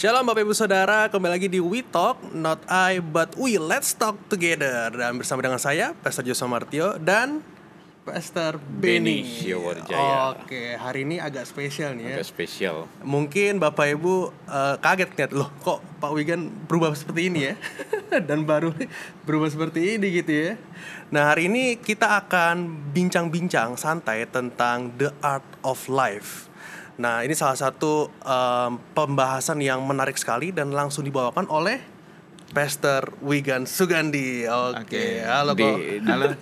[0.00, 4.16] Shalom Bapak Ibu Saudara, kembali lagi di We Talk, not I but we, let's talk
[4.32, 7.44] together Dan bersama dengan saya, Pastor Joshua Martio dan
[8.08, 10.40] Pastor Benny Wijaya.
[10.40, 12.88] Oke, hari ini agak spesial nih ya Agak spesial.
[13.04, 17.54] Mungkin Bapak Ibu eh, kaget lihat loh kok Pak Wigan berubah seperti ini ya
[18.32, 18.72] dan baru
[19.28, 20.50] berubah seperti ini gitu ya.
[21.12, 26.48] Nah hari ini kita akan bincang-bincang santai tentang the art of life.
[26.98, 31.78] Nah ini salah satu em, pembahasan yang menarik sekali dan langsung dibawakan oleh
[32.50, 34.48] Pastor Wigan Sugandi.
[34.50, 35.04] Oke, Oke.
[35.22, 35.70] halo Di,
[36.10, 36.34] halo.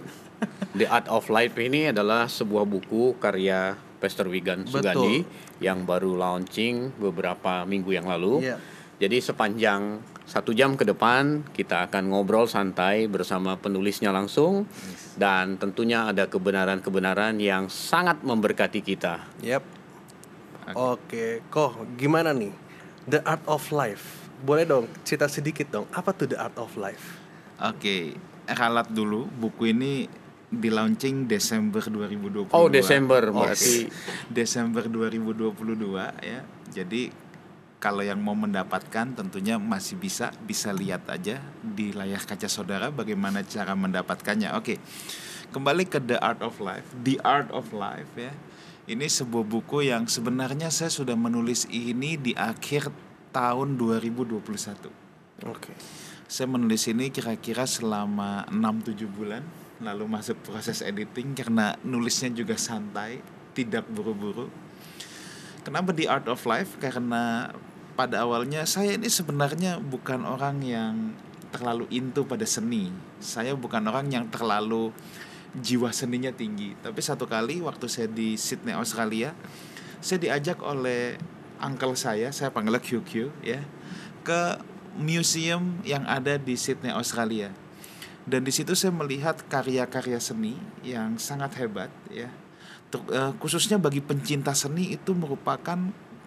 [0.73, 4.80] The Art of Life ini adalah sebuah buku karya Pastor Wigan Betul.
[4.80, 5.16] Sugandi
[5.59, 8.46] yang baru launching beberapa minggu yang lalu.
[8.46, 8.57] Iya.
[8.99, 14.68] Jadi sepanjang satu jam ke depan kita akan ngobrol santai bersama penulisnya langsung
[15.16, 19.24] dan tentunya ada kebenaran-kebenaran yang sangat memberkati kita.
[19.40, 19.77] Yep.
[20.77, 22.52] Oke, kok gimana nih?
[23.09, 24.29] The art of life.
[24.45, 25.87] Boleh dong cerita sedikit dong.
[25.95, 27.16] Apa tuh the art of life?
[27.63, 29.24] Oke, ralat dulu.
[29.27, 30.05] Buku ini
[30.49, 32.57] di launching Desember 2022.
[32.57, 33.89] Oh Desember berarti
[34.33, 36.41] Desember 2022 ya.
[36.73, 37.13] Jadi
[37.79, 43.45] kalau yang mau mendapatkan tentunya masih bisa bisa lihat aja di layar kaca saudara bagaimana
[43.46, 44.57] cara mendapatkannya.
[44.59, 44.80] Oke.
[45.49, 46.93] Kembali ke The Art of Life.
[46.93, 48.33] The Art of Life ya.
[48.88, 52.88] Ini sebuah buku yang sebenarnya saya sudah menulis ini di akhir
[53.36, 55.44] tahun 2021.
[55.44, 55.76] Oke.
[56.24, 59.44] Saya menulis ini kira-kira selama 6-7 bulan
[59.84, 63.24] Lalu masuk proses editing karena nulisnya juga santai
[63.56, 64.48] Tidak buru-buru
[65.64, 66.76] Kenapa di Art of Life?
[66.81, 67.48] Karena
[67.97, 71.16] pada awalnya saya ini sebenarnya bukan orang yang
[71.48, 72.92] terlalu into pada seni
[73.25, 74.93] Saya bukan orang yang terlalu
[75.56, 79.32] jiwa seninya tinggi Tapi satu kali waktu saya di Sydney, Australia
[80.03, 81.16] Saya diajak oleh
[81.62, 83.10] uncle saya, saya panggilnya QQ
[83.47, 83.60] ya
[84.26, 84.60] Ke
[84.98, 87.54] museum yang ada di Sydney, Australia.
[88.28, 92.28] Dan di situ saya melihat karya-karya seni yang sangat hebat ya.
[92.92, 95.78] Ter- eh, khususnya bagi pencinta seni itu merupakan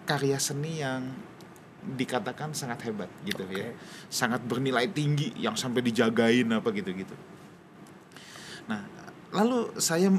[0.08, 1.06] karya seni yang
[1.82, 3.70] dikatakan sangat hebat gitu ya.
[4.10, 7.14] Sangat bernilai tinggi yang sampai dijagain apa gitu-gitu.
[7.14, 7.31] Nah,
[9.32, 10.12] lalu saya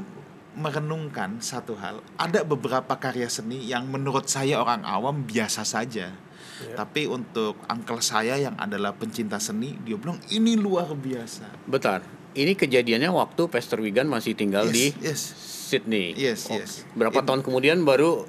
[0.54, 6.14] merenungkan satu hal, ada beberapa karya seni yang menurut saya orang awam biasa saja.
[6.54, 11.66] Tapi untuk uncle saya yang adalah pencinta seni, dia bilang ini luar biasa.
[11.66, 12.06] Bentar,
[12.38, 15.34] ini kejadiannya waktu Pastor Wigan masih tinggal di yes.
[15.66, 16.14] Sydney.
[16.14, 16.86] Yes, Oh, yes.
[16.94, 18.22] Berapa In- tahun kemudian baru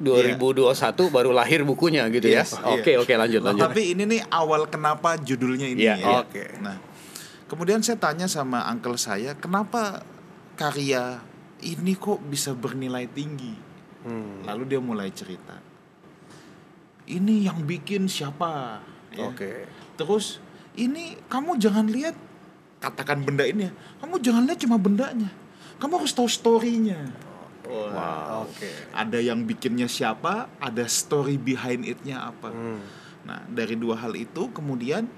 [0.00, 2.68] 2021 baru lahir bukunya gitu Yes, ya.
[2.72, 3.00] Oke, iya.
[3.00, 3.64] oke lanjut lanjut.
[3.68, 6.04] Tapi ini nih awal kenapa judulnya ini Iya, ya.
[6.04, 6.16] iya.
[6.24, 6.44] Oke.
[6.60, 6.76] Nah,
[7.48, 10.04] kemudian saya tanya sama uncle saya, kenapa
[10.60, 11.16] karya
[11.64, 13.56] ini kok bisa bernilai tinggi?
[14.04, 14.44] Hmm.
[14.44, 15.56] Lalu dia mulai cerita.
[17.08, 18.84] Ini yang bikin siapa?
[19.16, 19.32] Ya.
[19.32, 19.64] Oke.
[19.96, 20.36] Terus
[20.76, 22.12] ini kamu jangan lihat
[22.76, 23.72] katakan benda ini ya.
[24.04, 25.32] Kamu jangan lihat cuma bendanya.
[25.80, 27.08] Kamu harus tahu story-nya.
[27.64, 28.44] Wow.
[28.44, 28.68] Oke.
[28.92, 32.52] Ada yang bikinnya siapa, ada story behind it-nya apa.
[32.52, 32.84] Hmm.
[33.24, 35.08] Nah, dari dua hal itu kemudian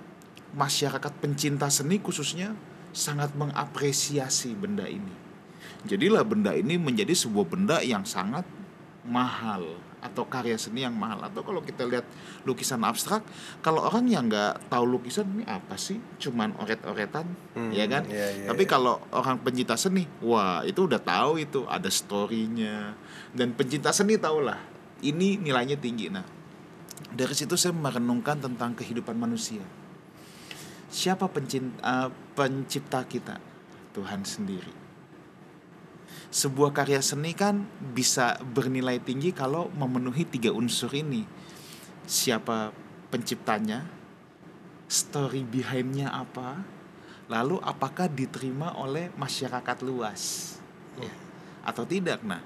[0.55, 2.55] masyarakat pencinta seni khususnya
[2.93, 5.22] sangat mengapresiasi benda ini.
[5.87, 8.47] Jadilah benda ini menjadi sebuah benda yang sangat
[9.03, 9.67] mahal
[10.03, 12.03] atau karya seni yang mahal atau kalau kita lihat
[12.43, 13.23] lukisan abstrak
[13.63, 18.27] kalau orang yang nggak tahu lukisan ini apa sih cuman oret-oretan Hmm, ya kan iya,
[18.35, 18.71] iya, tapi iya.
[18.71, 22.99] kalau orang pencinta seni wah itu udah tahu itu ada storynya
[23.31, 24.59] dan pencinta seni tahulah
[25.07, 26.27] ini nilainya tinggi nah
[27.13, 29.61] dari situ saya merenungkan tentang kehidupan manusia.
[30.93, 33.37] Siapa pencinta, pencipta kita?
[33.93, 34.82] Tuhan sendiri.
[36.33, 41.29] Sebuah karya seni kan bisa bernilai tinggi kalau memenuhi tiga unsur ini.
[42.09, 42.73] Siapa
[43.13, 43.85] penciptanya?
[44.89, 46.65] Story behindnya apa?
[47.29, 50.57] Lalu apakah diterima oleh masyarakat luas?
[50.97, 51.13] Ya.
[51.69, 52.25] Atau tidak?
[52.25, 52.41] Nah,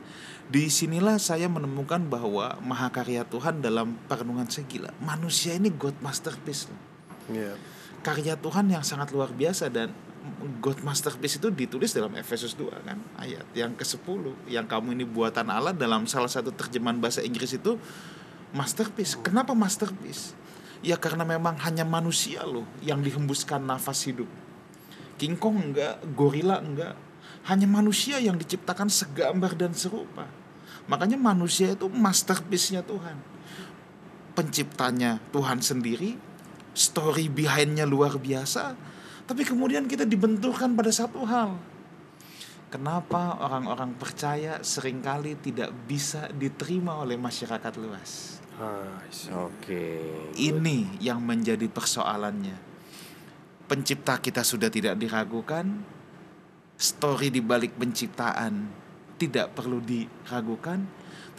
[0.50, 4.90] di sinilah saya menemukan bahwa mahakarya Tuhan dalam perenungan saya gila.
[4.98, 6.66] Manusia ini God masterpiece.
[6.66, 6.82] loh.
[7.30, 7.54] Iya.
[8.02, 9.90] Karya Tuhan yang sangat luar biasa dan
[10.60, 15.46] God masterpiece itu ditulis dalam Efesus 2 kan ayat yang ke-10 yang kamu ini buatan
[15.48, 17.78] Allah dalam salah satu terjemahan bahasa Inggris itu
[18.54, 19.18] masterpiece.
[19.20, 20.36] Kenapa masterpiece?
[20.84, 24.28] Ya karena memang hanya manusia loh yang dihembuskan nafas hidup.
[25.16, 26.94] King Kong enggak, gorila enggak.
[27.48, 30.28] Hanya manusia yang diciptakan segambar dan serupa.
[30.86, 33.16] Makanya manusia itu masterpiece-nya Tuhan.
[34.36, 36.20] Penciptanya Tuhan sendiri,
[36.76, 38.76] story behind-nya luar biasa,
[39.26, 41.58] tapi kemudian kita dibenturkan pada satu hal.
[42.66, 48.42] kenapa orang-orang percaya sering kali tidak bisa diterima oleh masyarakat luas.
[48.58, 49.30] Ah, I see.
[49.30, 49.86] Oke.
[50.34, 52.58] Ini yang menjadi persoalannya.
[53.70, 55.66] Pencipta kita sudah tidak diragukan,
[56.76, 58.68] story di balik penciptaan
[59.16, 60.84] tidak perlu diragukan,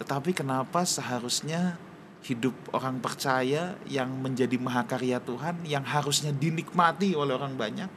[0.01, 1.78] tetapi kenapa seharusnya
[2.25, 7.88] hidup orang percaya yang menjadi mahakarya Tuhan yang harusnya dinikmati oleh orang banyak,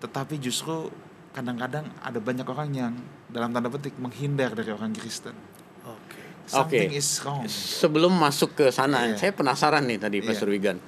[0.00, 0.88] tetapi justru
[1.30, 2.92] kadang-kadang ada banyak orang yang
[3.30, 5.34] dalam tanda petik menghindar dari orang Kristen.
[5.86, 6.18] Oke.
[6.50, 6.98] Something Oke.
[6.98, 7.46] is wrong.
[7.46, 9.16] Sebelum masuk ke sana, Iya.
[9.18, 10.26] saya penasaran nih tadi Iya.
[10.26, 10.78] Pastor Wigan.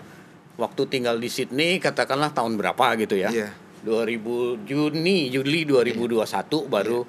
[0.59, 3.31] Waktu tinggal di Sydney, katakanlah tahun berapa gitu ya?
[3.31, 3.51] Iya.
[3.87, 7.03] 2000 Juni, Juli 2021 baru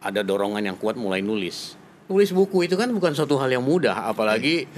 [0.00, 1.76] ada dorongan yang kuat mulai nulis.
[2.06, 4.70] Nulis buku itu kan bukan suatu hal yang mudah, apalagi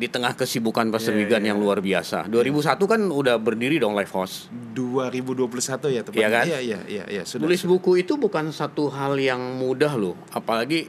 [0.00, 1.52] di tengah kesibukan Iya, Wigan iya.
[1.52, 2.24] yang luar biasa.
[2.32, 4.48] 2001 kan udah berdiri dong Life House.
[4.72, 6.16] 2021 ya teman.
[6.16, 6.44] Iya kan?
[6.48, 7.44] Iya iya iya iya sudah.
[7.44, 10.88] Nulis buku itu bukan satu hal yang mudah loh, apalagi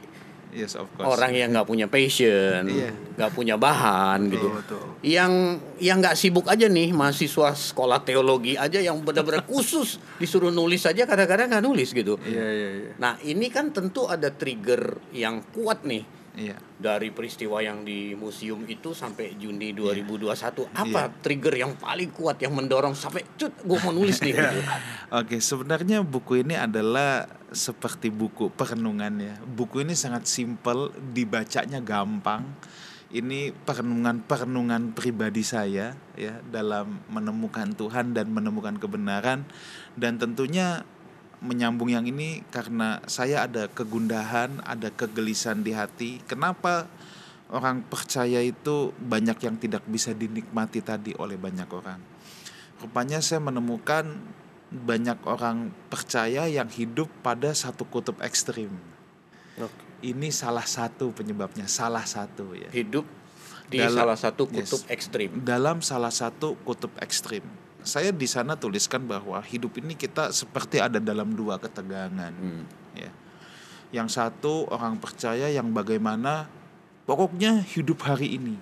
[0.52, 1.08] Yes of course.
[1.08, 2.92] orang yang nggak punya passion, Iya.
[3.16, 4.52] nggak punya bahan gitu.
[4.52, 4.84] betul.
[5.00, 5.32] Yang
[5.80, 11.02] yang nggak sibuk aja nih mahasiswa sekolah teologi aja yang benar-benar khusus disuruh nulis aja
[11.02, 12.20] kadang-kadang nggak nulis gitu.
[12.20, 12.92] Iya, iya, iya.
[13.00, 16.56] Nah ini kan tentu ada trigger yang kuat nih Iya.
[16.76, 20.00] dari peristiwa yang di museum itu sampai Juni Iya.
[20.00, 20.68] 2021.
[20.68, 24.58] Apa trigger yang paling kuat yang mendorong sampai cut gue mau nulis nih gitu.
[25.20, 29.34] Oke, sebenarnya buku ini adalah seperti buku perenungan ya.
[29.40, 32.44] Buku ini sangat simpel, dibacanya gampang.
[33.12, 39.44] Ini perenungan-perenungan pribadi saya ya dalam menemukan Tuhan dan menemukan kebenaran
[40.00, 40.80] dan tentunya
[41.42, 46.10] menyambung yang ini karena saya ada kegundahan, ada kegelisahan di hati.
[46.24, 46.88] Kenapa
[47.52, 52.00] orang percaya itu banyak yang tidak bisa dinikmati tadi oleh banyak orang?
[52.80, 54.22] Rupanya saya menemukan
[54.72, 58.72] banyak orang percaya yang hidup pada satu kutub ekstrim.
[59.60, 59.84] Oke.
[60.02, 62.72] Ini salah satu penyebabnya, salah satu ya.
[62.72, 63.04] Hidup
[63.68, 64.92] di Dalam- salah satu kutub yes.
[64.92, 65.30] ekstrim.
[65.44, 67.44] Dalam salah satu kutub ekstrim.
[67.82, 72.32] Saya di sana tuliskan bahwa hidup ini kita seperti ada dalam dua ketegangan.
[72.32, 72.64] Hmm.
[72.96, 73.10] Ya.
[73.92, 76.48] Yang satu orang percaya yang bagaimana
[77.04, 78.56] pokoknya hidup hari ini.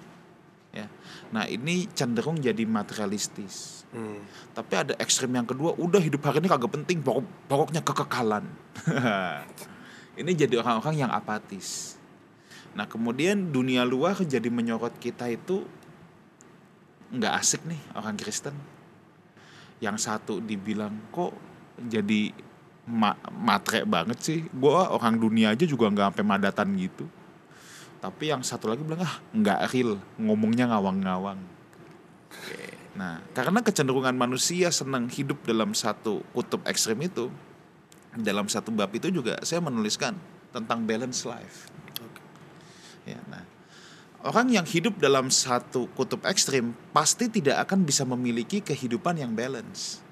[0.72, 0.88] Ya.
[1.30, 3.79] Nah ini cenderung jadi materialistis.
[3.90, 4.22] Hmm.
[4.54, 8.46] Tapi ada ekstrim yang kedua, udah hidup hari ini kagak penting, pokok, pokoknya kekekalan.
[10.20, 11.98] ini jadi orang-orang yang apatis.
[12.74, 15.66] Nah kemudian dunia luar jadi menyorot kita itu
[17.10, 18.54] nggak asik nih orang Kristen.
[19.82, 21.34] Yang satu dibilang kok
[21.82, 22.30] jadi
[22.86, 24.38] ma matre banget sih.
[24.54, 27.10] Gua orang dunia aja juga nggak sampai madatan gitu.
[27.98, 31.40] Tapi yang satu lagi bilang ah nggak real, ngomongnya ngawang-ngawang.
[33.00, 37.32] Nah, karena kecenderungan manusia senang hidup dalam satu kutub ekstrim itu,
[38.12, 40.12] dalam satu bab itu juga saya menuliskan
[40.52, 41.72] tentang balance life.
[43.08, 43.40] Ya, nah,
[44.20, 50.04] orang yang hidup dalam satu kutub ekstrim pasti tidak akan bisa memiliki kehidupan yang balance.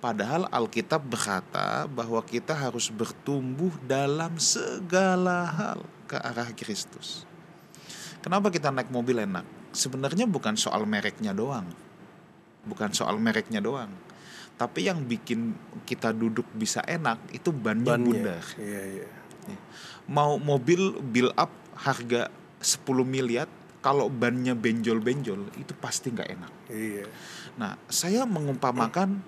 [0.00, 7.28] Padahal Alkitab berkata bahwa kita harus bertumbuh dalam segala hal ke arah Kristus.
[8.24, 9.44] Kenapa kita naik mobil enak?
[9.76, 11.68] Sebenarnya bukan soal mereknya doang.
[12.66, 13.90] Bukan soal mereknya doang.
[14.60, 15.56] Tapi yang bikin
[15.88, 18.04] kita duduk bisa enak itu bannya, Bannya.
[18.04, 18.44] bundar.
[18.60, 19.08] Iya, iya.
[20.10, 21.48] Mau mobil build up
[21.80, 22.28] harga
[22.60, 23.48] 10 miliar
[23.80, 26.52] kalau bannya benjol-benjol itu pasti nggak enak.
[26.68, 27.08] Iya.
[27.56, 29.24] Nah, saya mengumpamakan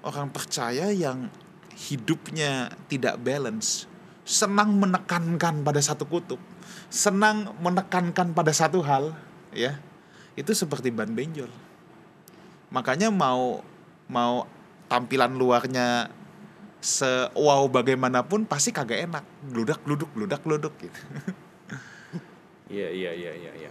[0.00, 1.28] orang percaya yang
[1.76, 3.84] hidupnya tidak balance,
[4.24, 6.40] senang menekankan pada satu kutub,
[6.88, 9.12] senang menekankan pada satu hal,
[9.52, 9.76] ya.
[10.32, 11.52] Itu seperti ban benjol.
[12.72, 13.60] Makanya mau
[14.08, 14.48] mau
[14.88, 16.08] tampilan luarnya
[16.82, 19.24] se wow bagaimanapun pasti kagak enak.
[19.52, 20.98] Gludak gluduk gludak gluduk gitu.
[22.72, 23.52] Iya iya iya iya.
[23.52, 23.70] iya.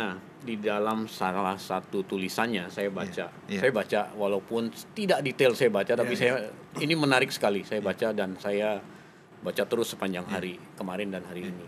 [0.00, 3.60] Nah di dalam salah satu tulisannya saya baca, Iya, iya.
[3.60, 6.32] saya baca walaupun tidak detail saya baca, tapi Iya, saya
[6.88, 8.80] ini menarik sekali saya baca dan saya
[9.44, 11.66] baca terus sepanjang hari kemarin dan hari ini.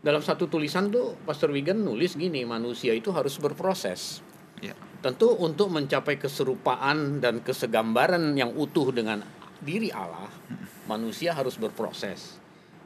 [0.00, 4.24] Dalam satu tulisan tuh Pastor Wigan nulis gini, manusia itu harus berproses.
[4.62, 4.78] Ya.
[5.02, 9.18] Tentu untuk mencapai keserupaan dan kesegambaran yang utuh dengan
[9.58, 10.30] diri Allah,
[10.86, 12.38] manusia harus berproses.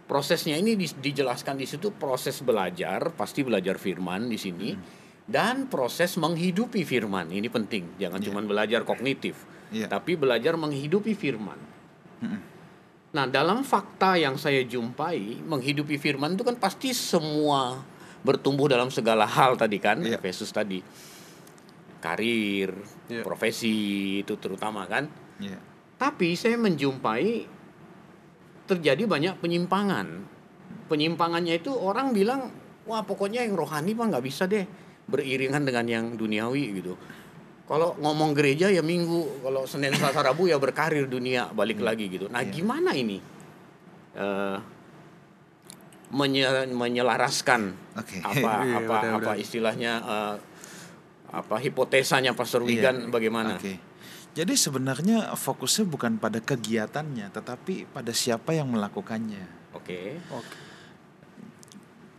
[0.08, 4.72] Prosesnya ini di- dijelaskan di situ proses belajar, pasti belajar firman di sini,
[5.28, 7.28] dan proses menghidupi firman.
[7.28, 9.36] Ini penting, jangan cuma belajar kognitif,
[9.68, 9.90] Iya.
[9.92, 11.58] tapi belajar menghidupi firman.
[13.12, 17.80] Nah, dalam fakta yang saya jumpai, menghidupi firman itu kan pasti semua
[18.20, 20.16] bertumbuh dalam segala hal tadi kan, Iya.
[20.20, 20.80] Efesus tadi.
[22.06, 22.70] Karir,
[23.06, 23.22] Iya.
[23.22, 23.74] profesi
[24.22, 25.10] itu terutama kan.
[25.36, 25.58] Ya.
[25.96, 27.42] Tapi saya menjumpai
[28.64, 30.06] terjadi banyak penyimpangan.
[30.86, 32.46] Penyimpangannya itu orang bilang,
[32.84, 34.62] wah pokoknya yang rohani mah nggak bisa deh
[35.04, 36.94] beriringan dengan yang duniawi gitu.
[37.66, 42.30] Kalau ngomong gereja ya minggu, kalau Senin Selasa Rabu ya berkarir dunia balik lagi gitu.
[42.30, 43.18] Nah gimana ini
[44.16, 44.58] Eh,
[46.08, 48.16] menye- menyelaraskan Oke.
[48.22, 50.34] apa Iya, apa benar, apa istilahnya eh,
[51.40, 52.68] apa hipotesanya Pastor Iya.
[52.68, 53.60] Wigan bagaimana?
[53.60, 53.76] Oke.
[54.36, 59.72] Jadi sebenarnya fokusnya bukan pada kegiatannya, tetapi pada siapa yang melakukannya.
[59.72, 60.20] Oke.
[60.28, 60.56] Oke.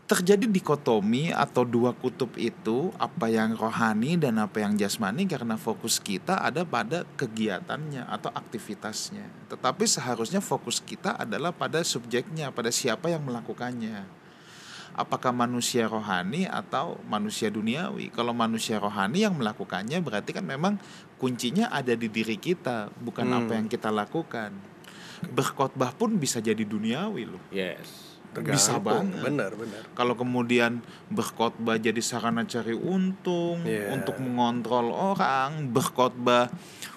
[0.07, 6.00] Terjadi dikotomi atau dua kutub itu, apa yang rohani dan apa yang jasmani karena fokus
[6.00, 9.27] kita ada pada kegiatannya atau aktivitasnya.
[9.51, 14.16] Tetapi seharusnya fokus kita adalah pada subjeknya, pada siapa yang melakukannya.
[14.98, 18.10] Apakah manusia rohani atau manusia duniawi?
[18.10, 20.82] Kalau manusia rohani yang melakukannya berarti kan memang
[21.22, 23.38] kuncinya ada di diri kita, bukan Hmm.
[23.46, 24.58] apa yang kita lakukan.
[25.22, 27.42] Berkhotbah pun bisa jadi duniawi loh.
[27.54, 28.18] Yes.
[28.38, 28.86] Bisa Tergantung.
[28.86, 29.24] banget.
[29.24, 29.84] Benar, benar.
[29.94, 33.94] Kalau kemudian berkhotbah jadi sarana cari untung, Iya.
[33.94, 36.50] untuk mengontrol orang, berkhotbah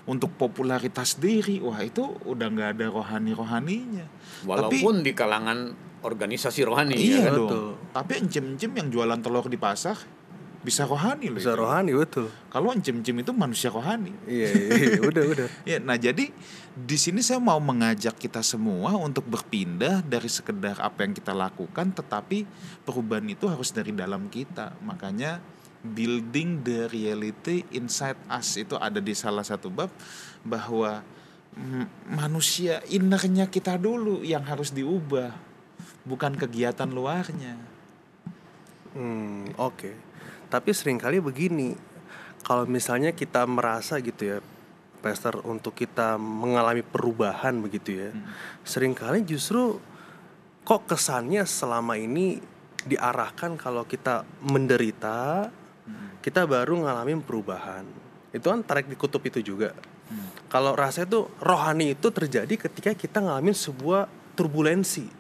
[0.04, 4.04] untuk popularitas diri, wah itu udah nggak ada rohani-rohaninya.
[4.44, 7.36] Walaupun di kalangan organisasi rohani iya ya kan?
[7.36, 7.48] dong.
[7.48, 7.68] Betul.
[7.90, 9.96] Tapi encim-encim yang jualan telur di pasar
[10.60, 11.40] bisa rohani loh.
[11.40, 11.60] Bisa itu.
[11.64, 12.28] rohani betul.
[12.52, 14.12] Kalau encim-encim itu manusia rohani.
[14.28, 15.48] Iya, iya, iya, udah, udah.
[15.70, 16.28] Ya, nah jadi
[16.76, 21.96] di sini saya mau mengajak kita semua untuk berpindah dari sekedar apa yang kita lakukan,
[21.96, 22.44] tetapi
[22.84, 24.76] perubahan itu harus dari dalam kita.
[24.84, 25.40] Makanya
[25.80, 29.88] building the reality inside us itu ada di salah satu bab
[30.44, 31.00] bahwa
[32.06, 35.34] manusia innernya kita dulu yang harus diubah,
[36.04, 37.56] bukan kegiatan luarnya.
[38.96, 39.90] Hmm, oke.
[40.50, 41.78] Tapi sering kali begini,
[42.42, 44.38] kalau misalnya kita merasa gitu ya,
[45.00, 48.10] Pastor, untuk kita mengalami perubahan begitu ya,
[48.66, 49.78] sering kali justru
[50.66, 52.42] kok kesannya selama ini
[52.84, 55.48] diarahkan kalau kita menderita,
[56.20, 57.86] kita baru ngalamin perubahan.
[58.34, 59.72] Itu kan tarik di kutub itu juga.
[60.50, 65.19] Kalau rasanya tuh rohani itu terjadi ketika kita ngalamin sebuah turbulensi.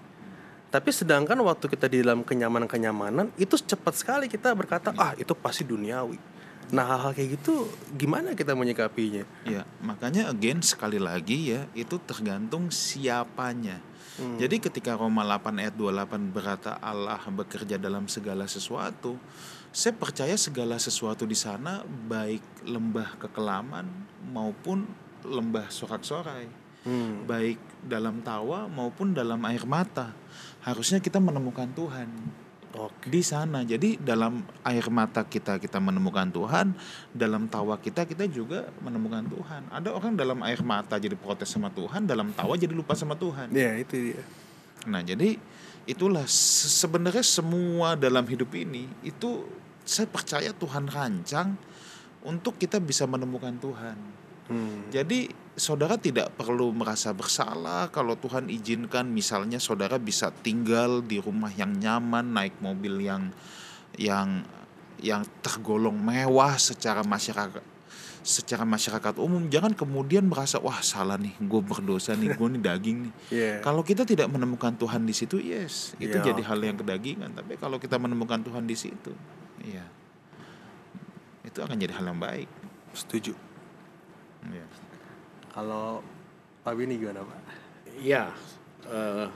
[0.70, 5.66] Tapi sedangkan waktu kita di dalam kenyamanan-kenyamanan itu cepat sekali kita berkata ah itu pasti
[5.66, 6.14] duniawi.
[6.70, 7.66] Nah hal-hal kayak gitu
[7.98, 9.26] gimana kita menyikapinya?
[9.42, 13.82] Ya, makanya again sekali lagi ya, itu tergantung siapanya.
[14.20, 19.16] Jadi ketika Roma 8 ayat 28 berkata Allah bekerja dalam segala sesuatu,
[19.72, 23.88] saya percaya segala sesuatu di sana baik lembah kekelaman
[24.28, 24.84] maupun
[25.24, 27.28] lembah sorak-sorai, Hmm.
[27.28, 30.12] baik dalam tawa maupun dalam air mata.
[30.60, 32.08] Harusnya kita menemukan Tuhan
[32.76, 33.08] Oke.
[33.08, 33.64] di sana.
[33.64, 36.76] Jadi dalam air mata kita kita menemukan Tuhan,
[37.10, 39.62] dalam tawa kita kita juga menemukan Tuhan.
[39.72, 43.50] Ada orang dalam air mata jadi protes sama Tuhan, dalam tawa jadi lupa sama Tuhan.
[43.50, 44.22] Ya itu dia.
[44.86, 45.36] Nah, jadi
[45.88, 49.44] itulah se- sebenarnya semua dalam hidup ini itu
[49.82, 51.56] saya percaya Tuhan rancang
[52.22, 54.19] untuk kita bisa menemukan Tuhan.
[54.50, 54.90] Hmm.
[54.90, 61.54] Jadi saudara tidak perlu merasa bersalah kalau Tuhan izinkan misalnya saudara bisa tinggal di rumah
[61.54, 63.30] yang nyaman, naik mobil yang
[63.94, 64.42] yang
[65.00, 67.62] yang tergolong mewah secara masyarakat
[68.20, 72.98] secara masyarakat umum jangan kemudian merasa wah salah nih gue berdosa nih gue nih daging
[73.08, 73.54] nih Iya.
[73.64, 76.28] kalau kita tidak menemukan Tuhan di situ yes itu Iya.
[76.28, 79.16] jadi hal yang kedagingan tapi kalau kita menemukan Tuhan di situ
[79.64, 79.88] iya
[81.48, 82.48] itu akan jadi hal yang baik
[82.92, 83.32] Setuju.
[84.48, 84.66] Iya.
[85.50, 86.00] Kalau
[86.62, 87.40] Pak Bini gimana Pak?
[88.00, 88.30] Ya,
[88.86, 89.26] eh,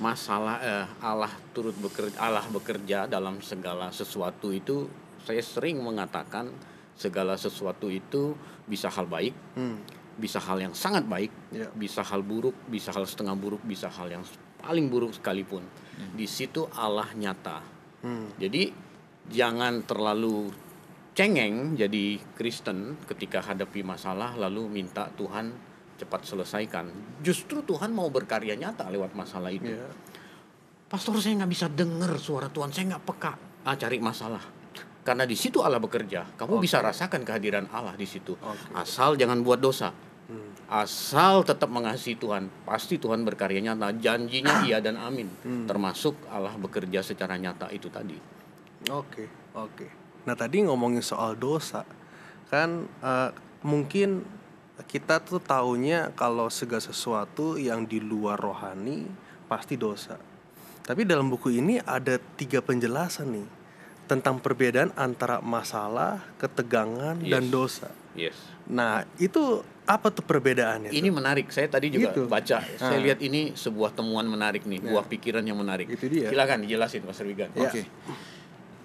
[0.00, 4.88] masalah eh, Allah turut bekerja, Allah bekerja dalam segala sesuatu itu
[5.20, 6.48] saya sering mengatakan
[6.96, 9.80] segala sesuatu itu bisa hal baik, Hmm.
[10.16, 11.68] bisa hal yang sangat baik, Ya.
[11.72, 14.24] bisa hal buruk, bisa hal setengah buruk, bisa hal yang
[14.60, 15.64] paling buruk sekalipun.
[16.16, 17.60] Di situ Allah nyata.
[18.04, 18.32] Hmm.
[18.40, 18.72] Jadi
[19.28, 20.48] jangan terlalu
[21.14, 25.52] cengeng jadi Kristen ketika hadapi masalah lalu minta Tuhan
[26.00, 26.88] cepat selesaikan.
[27.20, 29.68] Justru Tuhan mau berkarya nyata lewat masalah itu.
[29.68, 29.84] Ya.
[30.88, 33.32] Pastor saya nggak bisa dengar suara Tuhan, saya nggak peka.
[33.68, 34.40] Ah cari masalah.
[35.04, 36.36] Karena di situ Allah bekerja.
[36.36, 38.36] Kamu bisa rasakan kehadiran Allah di situ.
[38.36, 38.72] Oke.
[38.76, 39.92] Asal jangan buat dosa.
[40.30, 40.50] Hmm.
[40.70, 43.96] Asal tetap mengasihi Tuhan, pasti Tuhan berkarya nyata.
[43.96, 45.28] Janjinya iya dan amin.
[45.44, 45.66] Hmm.
[45.68, 48.16] Termasuk Allah bekerja secara nyata itu tadi.
[48.88, 49.99] Oke, oke.
[50.24, 51.84] Nah tadi ngomongin soal dosa,
[52.48, 53.30] kan eh,
[53.62, 54.24] mungkin
[54.80, 59.04] kita tuh taunya kalau segala sesuatu yang di luar rohani
[59.44, 60.16] pasti dosa.
[60.80, 63.48] Tapi dalam buku ini ada tiga penjelasan nih
[64.08, 67.52] tentang perbedaan antara masalah, ketegangan, dan Yes.
[67.52, 67.88] dosa.
[68.18, 68.36] Yes.
[68.66, 70.90] Nah, itu apa tuh perbedaannya?
[70.90, 71.14] Ini tuh?
[71.14, 71.46] menarik.
[71.54, 72.26] Saya tadi juga Gitu.
[72.26, 72.58] baca.
[72.74, 73.02] Saya Ah.
[73.02, 75.86] lihat ini sebuah temuan menarik nih, buah pikiran yang menarik.
[75.86, 76.26] Itu dia.
[76.26, 77.54] Silakan dijelasin Mas Wigan.
[77.54, 77.70] Ya.
[77.70, 77.86] Oke.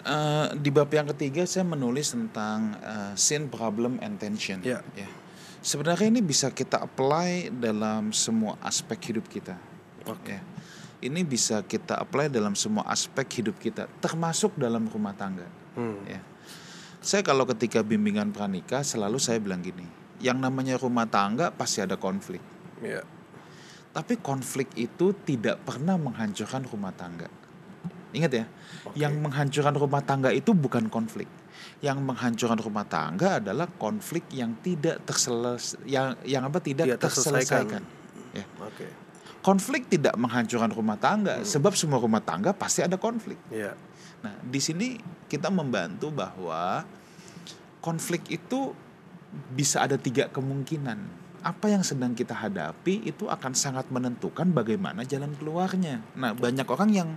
[0.05, 4.61] Eh, di bab yang ketiga saya menulis tentang eh, sin, problem, and tension.
[4.61, 4.85] Ya.
[5.65, 9.57] Sebenarnya ini bisa kita apply dalam semua aspek hidup kita.
[10.05, 10.37] Oke.
[10.37, 10.41] Ya.
[11.09, 15.49] Ini bisa kita apply dalam semua aspek hidup kita, termasuk dalam rumah tangga.
[15.73, 15.97] Hmm.
[16.05, 16.21] Ya.
[17.01, 19.89] Saya kalau ketika bimbingan pranikah selalu saya bilang gini,
[20.21, 22.41] yang namanya rumah tangga pasti ada konflik.
[22.77, 23.01] Ya.
[23.89, 27.25] Tapi konflik itu tidak pernah menghancurkan rumah tangga.
[28.15, 28.45] Ingat ya,
[28.95, 31.27] yang menghancurkan rumah tangga itu bukan konflik.
[31.83, 37.83] Yang menghancurkan rumah tangga adalah konflik yang tidak terseles yang yang apa tidak, Tidak terselesaikan.
[37.83, 37.83] terselesaikan.
[38.31, 38.45] Ya.
[38.63, 38.87] Oke.
[39.45, 43.37] Konflik tidak menghancurkan rumah tangga sebab semua rumah tangga pasti ada konflik.
[43.53, 43.77] Ya.
[44.25, 44.97] Nah, di sini
[45.29, 46.81] kita membantu bahwa
[47.77, 48.73] konflik itu
[49.53, 50.97] bisa ada tiga kemungkinan.
[51.45, 56.01] Apa yang sedang kita hadapi itu akan sangat menentukan bagaimana jalan keluarnya.
[56.17, 57.09] Nah, banyak orang yang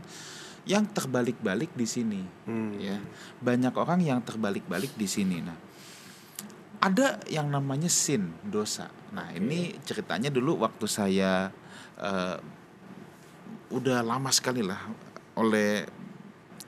[0.68, 2.76] yang terbalik-balik di sini, Hmm.
[2.76, 3.00] ya.
[3.40, 5.40] Banyak orang yang terbalik-balik di sini.
[5.40, 5.56] Nah,
[6.78, 8.92] ada yang namanya sin, dosa.
[9.10, 11.48] Nah, ini ceritanya dulu waktu saya
[11.98, 12.36] eh,
[13.68, 14.80] udah lama sekali lah
[15.36, 15.84] oleh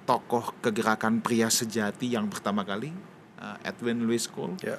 [0.04, 2.92] tokoh kegerakan pria sejati yang pertama kali
[3.40, 4.76] uh, Edwin Lewis Cole Ya.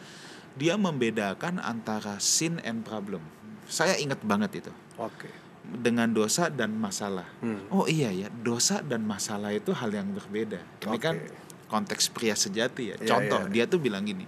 [0.54, 3.24] dia membedakan antara sin and problem
[3.66, 5.32] saya ingat banget itu Oke.
[5.74, 7.64] Dengan dosa dan masalah Hmm.
[7.70, 11.32] oh iya ya dosa dan masalah itu hal yang berbeda ini kan Oke.
[11.68, 13.50] konteks pria sejati ya Iya, contoh iya.
[13.50, 14.28] dia tuh bilang gini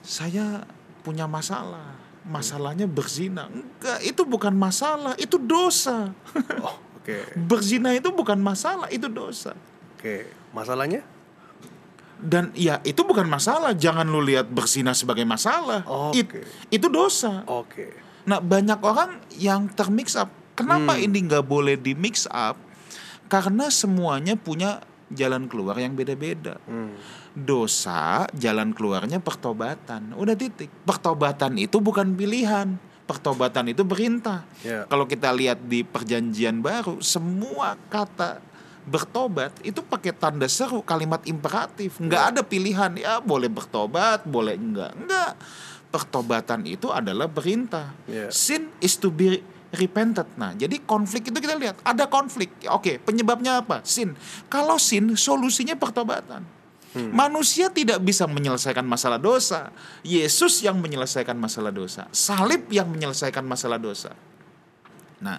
[0.00, 0.64] saya
[1.02, 6.12] punya masalah masalahnya berzina enggak itu bukan masalah itu dosa
[6.64, 7.16] Oh, oke.
[7.36, 9.52] berzina itu bukan masalah itu dosa
[9.98, 10.30] Oke.
[10.54, 11.02] Masalahnya?
[12.18, 16.18] dan ya itu bukan masalah jangan lu lihat berzina sebagai masalah Oke.
[16.18, 16.34] It-
[16.74, 17.94] itu dosa Oke.
[18.28, 20.28] Nah banyak orang yang termix up.
[20.52, 21.04] Kenapa Hmm.
[21.08, 22.58] ini nggak boleh di mix up?
[23.26, 26.60] Karena semuanya punya jalan keluar yang beda-beda.
[26.68, 26.92] Hmm.
[27.38, 30.10] dosa jalan keluarnya pertobatan.
[30.18, 30.66] Udah titik.
[30.82, 32.74] Pertobatan itu bukan pilihan.
[33.06, 34.42] Pertobatan itu perintah.
[34.60, 34.82] Ya.
[34.90, 38.42] kalau kita lihat di perjanjian baru semua kata
[38.82, 42.02] bertobat itu pakai tanda seru kalimat imperatif.
[42.02, 42.90] Nggak ada pilihan.
[42.98, 45.32] Ya boleh bertobat boleh enggak enggak
[45.88, 48.28] pertobatan itu adalah perintah Ya.
[48.28, 49.40] sin is to be
[49.72, 54.16] repented nah jadi konflik itu kita lihat ada konflik oke penyebabnya apa sin
[54.48, 56.44] kalau sin solusinya pertobatan
[56.96, 59.70] Manusia tidak bisa menyelesaikan masalah dosa.
[60.00, 62.08] Yesus yang menyelesaikan masalah dosa.
[62.10, 64.16] Salib yang menyelesaikan masalah dosa.
[65.20, 65.38] Nah,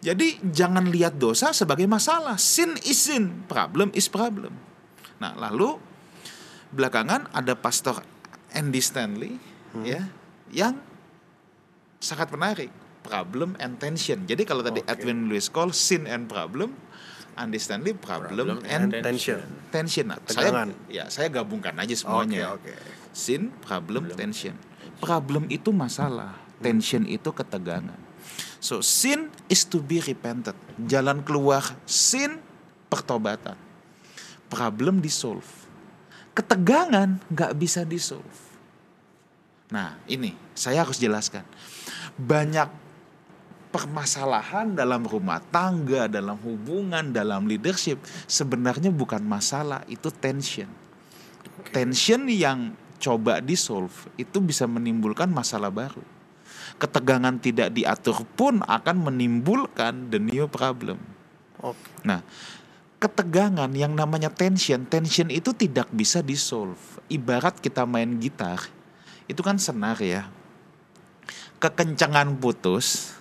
[0.00, 2.38] jadi jangan lihat dosa sebagai masalah.
[2.38, 4.54] Sin is sin, problem is problem.
[5.18, 5.76] Nah, lalu
[6.70, 8.00] belakangan ada pastor
[8.54, 9.36] Andy Stanley
[9.86, 10.02] ya
[10.50, 10.78] yang
[12.00, 12.70] sangat menarik,
[13.06, 14.24] problem and tension.
[14.24, 14.90] Jadi kalau tadi Oke.
[14.90, 16.74] Edwin Lewis Cole sin and problem,
[17.38, 19.40] Andy Stanley problem, Problem and and Tension.
[19.70, 20.10] tension.
[20.10, 22.58] Nah, saya ya saya gabungkan aja semuanya.
[22.58, 22.74] oke.
[23.10, 24.54] Sin, problem, tension.
[25.00, 27.96] Problem itu masalah, tension itu ketegangan.
[28.60, 30.52] So sin is to be repented.
[30.84, 32.38] Jalan keluar sin
[32.92, 33.56] pertobatan.
[34.52, 35.46] Problem disolve.
[36.36, 38.49] Ketegangan nggak bisa disolve.
[39.70, 41.46] Nah ini saya harus jelaskan.
[42.18, 42.68] Banyak
[43.70, 50.66] permasalahan dalam rumah tangga, dalam hubungan, dalam leadership sebenarnya bukan masalah, itu tension.
[51.70, 56.02] Tension yang coba disolve itu bisa menimbulkan masalah baru.
[56.82, 60.98] Ketegangan tidak diatur pun akan menimbulkan the new problem.
[62.02, 62.26] Nah,
[62.98, 66.80] ketegangan yang namanya tension, tension itu tidak bisa disolve.
[67.06, 68.66] Ibarat kita main gitar,
[69.30, 70.26] itu kan senar ya.
[71.62, 73.14] Kekencangan putus,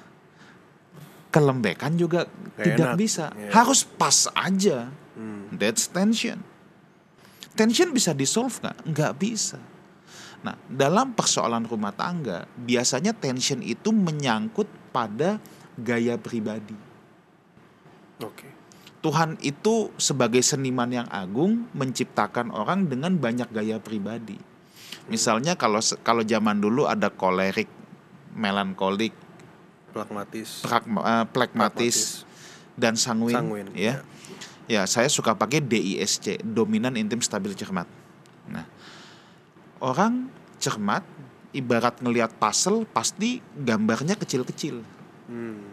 [1.30, 2.98] kelembekan juga Nggak tidak enak.
[2.98, 3.26] bisa.
[3.38, 3.50] Iya.
[3.54, 4.90] Harus pas aja.
[5.14, 5.52] Hmm.
[5.54, 6.42] That's tension.
[7.54, 8.78] Tension bisa disolve nggak?
[8.90, 9.60] Nggak bisa.
[10.40, 15.36] Nah, dalam persoalan rumah tangga, biasanya tension itu menyangkut pada
[15.76, 16.76] gaya pribadi.
[18.24, 18.48] Oke.
[19.00, 24.36] Tuhan itu sebagai seniman yang agung menciptakan orang dengan banyak gaya pribadi.
[25.10, 27.68] Misalnya kalau kalau zaman dulu ada kolerik,
[28.38, 29.12] melankolik,
[29.90, 30.62] Pragmatis.
[30.62, 32.24] pragma- eh, plekmatis,
[32.78, 34.06] dan sanguin, Sanguin, ya.
[34.70, 37.90] Ya, saya suka pakai DISC, dominan intim stabil cermat.
[38.54, 38.70] Nah,
[39.82, 40.30] orang
[40.62, 41.02] cermat
[41.58, 44.86] ibarat ngelihat puzzle pasti gambarnya kecil-kecil.
[45.26, 45.66] Hmm.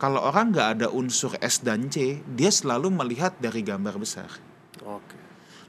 [0.00, 4.32] Kalau orang nggak ada unsur S dan C, dia selalu melihat dari gambar besar.
[4.80, 5.19] Oke.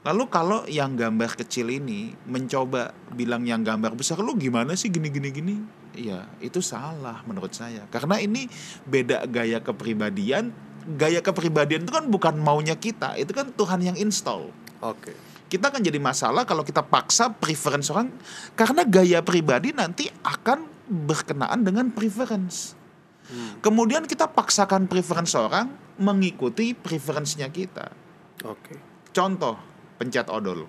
[0.02, 5.06] Lalu kalau yang gambar kecil ini mencoba bilang yang gambar besar lu gimana sih gini
[5.06, 5.54] gini gini?
[5.94, 7.86] Iya, itu salah menurut saya.
[7.86, 8.50] Karena ini
[8.82, 10.50] beda gaya kepribadian.
[10.98, 14.50] Gaya kepribadian itu kan bukan maunya kita, itu kan Tuhan yang install.
[14.82, 15.14] Oke.
[15.46, 18.10] Kita akan jadi masalah kalau kita paksa preference orang
[18.58, 20.66] karena gaya pribadi nanti akan
[21.06, 22.74] berkenaan dengan preference.
[23.62, 27.94] Kemudian kita paksakan preference orang mengikuti preference-nya kita.
[28.42, 28.76] Oke.
[29.14, 29.71] Contoh,
[30.02, 30.66] pencet odol.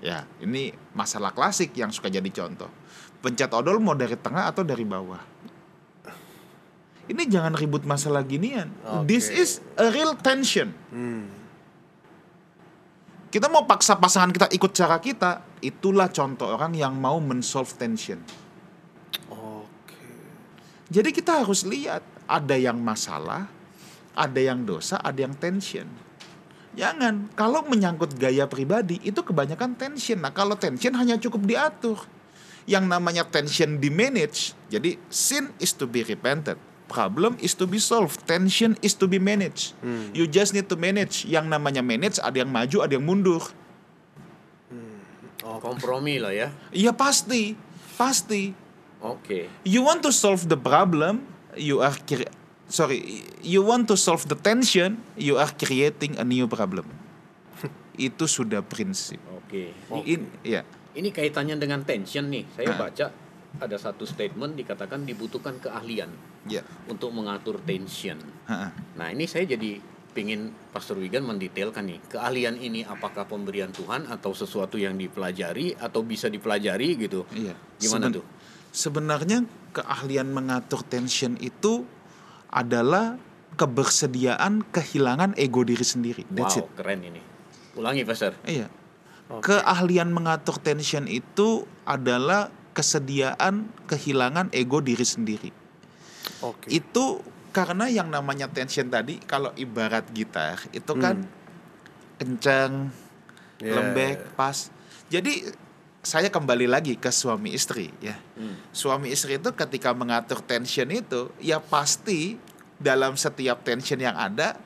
[0.00, 2.72] Ya, ini masalah klasik yang suka jadi contoh.
[3.20, 5.20] Pencet odol mau dari tengah atau dari bawah.
[7.04, 8.72] Ini jangan ribut masalah ginian.
[8.80, 9.12] Oke.
[9.12, 10.72] This is a real tension.
[10.88, 11.28] Hmm.
[13.28, 18.24] Kita mau paksa pasangan kita ikut cara kita, itulah contoh orang yang mau men-solve tension.
[19.28, 20.00] Oke.
[20.88, 23.52] Jadi kita harus lihat ada yang masalah,
[24.16, 26.03] ada yang dosa, ada yang tension.
[26.74, 30.18] Jangan, kalau menyangkut gaya pribadi itu kebanyakan tension.
[30.18, 31.98] Nah, kalau tension hanya cukup diatur.
[32.64, 34.56] Yang namanya tension di manage.
[34.72, 36.56] Jadi sin is to be repented.
[36.88, 38.24] Problem is to be solved.
[38.24, 39.76] Tension is to be managed.
[40.16, 41.28] You just need to manage.
[41.28, 43.44] Yang namanya manage ada yang maju, ada yang mundur.
[45.44, 46.48] Kompromi lah ya.
[46.72, 47.52] Iya pasti,
[48.00, 48.64] pasti.
[49.04, 49.52] Oke.
[49.68, 51.28] you want to solve the problem
[51.60, 51.92] you are
[52.66, 53.00] sorry
[53.40, 56.88] you want to solve the tension you are creating a new problem
[57.98, 59.70] itu sudah prinsip Oke.
[60.02, 62.46] In, ya Ini kaitannya dengan tension nih.
[62.54, 62.78] Saya Ah.
[62.80, 63.06] baca
[63.58, 66.06] ada satu statement dikatakan dibutuhkan keahlian
[66.46, 68.14] ya untuk mengatur tension.
[68.46, 68.70] Ha-ha.
[68.94, 69.78] Nah ini saya jadi
[70.10, 76.02] pingin Pastor Wigan mendetailkan nih keahlian ini apakah pemberian Tuhan atau sesuatu yang dipelajari atau
[76.02, 77.26] bisa dipelajari gitu.
[77.30, 78.24] iya Gimana Seben- tuh?
[78.70, 79.38] sebenarnya
[79.70, 81.82] keahlian mengatur tension itu
[82.54, 83.18] adalah
[83.54, 87.22] kebersediaan kehilangan ego diri sendiri that's wow it keren ini.
[87.74, 88.38] Ulangi Pastor.
[88.46, 88.70] iya
[89.26, 89.50] Oke.
[89.50, 95.50] keahlian mengatur tension itu adalah kesediaan kehilangan ego diri sendiri
[96.40, 96.70] Oke.
[96.70, 97.18] itu
[97.50, 101.26] karena yang namanya tension tadi kalau ibarat gitar itu kan
[102.16, 102.94] kencang
[103.54, 103.70] Yeah.
[103.80, 104.68] lembek pas
[105.06, 105.54] jadi
[106.02, 108.58] saya kembali lagi ke suami istri ya Hmm.
[108.74, 112.34] suami istri itu ketika mengatur tension itu ya pasti
[112.76, 114.58] dalam setiap tension yang ada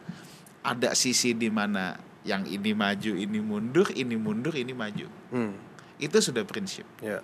[0.60, 5.54] ada sisi di mana yang ini maju ini mundur ini mundur ini maju Hmm.
[5.96, 7.20] itu sudah prinsip Ya.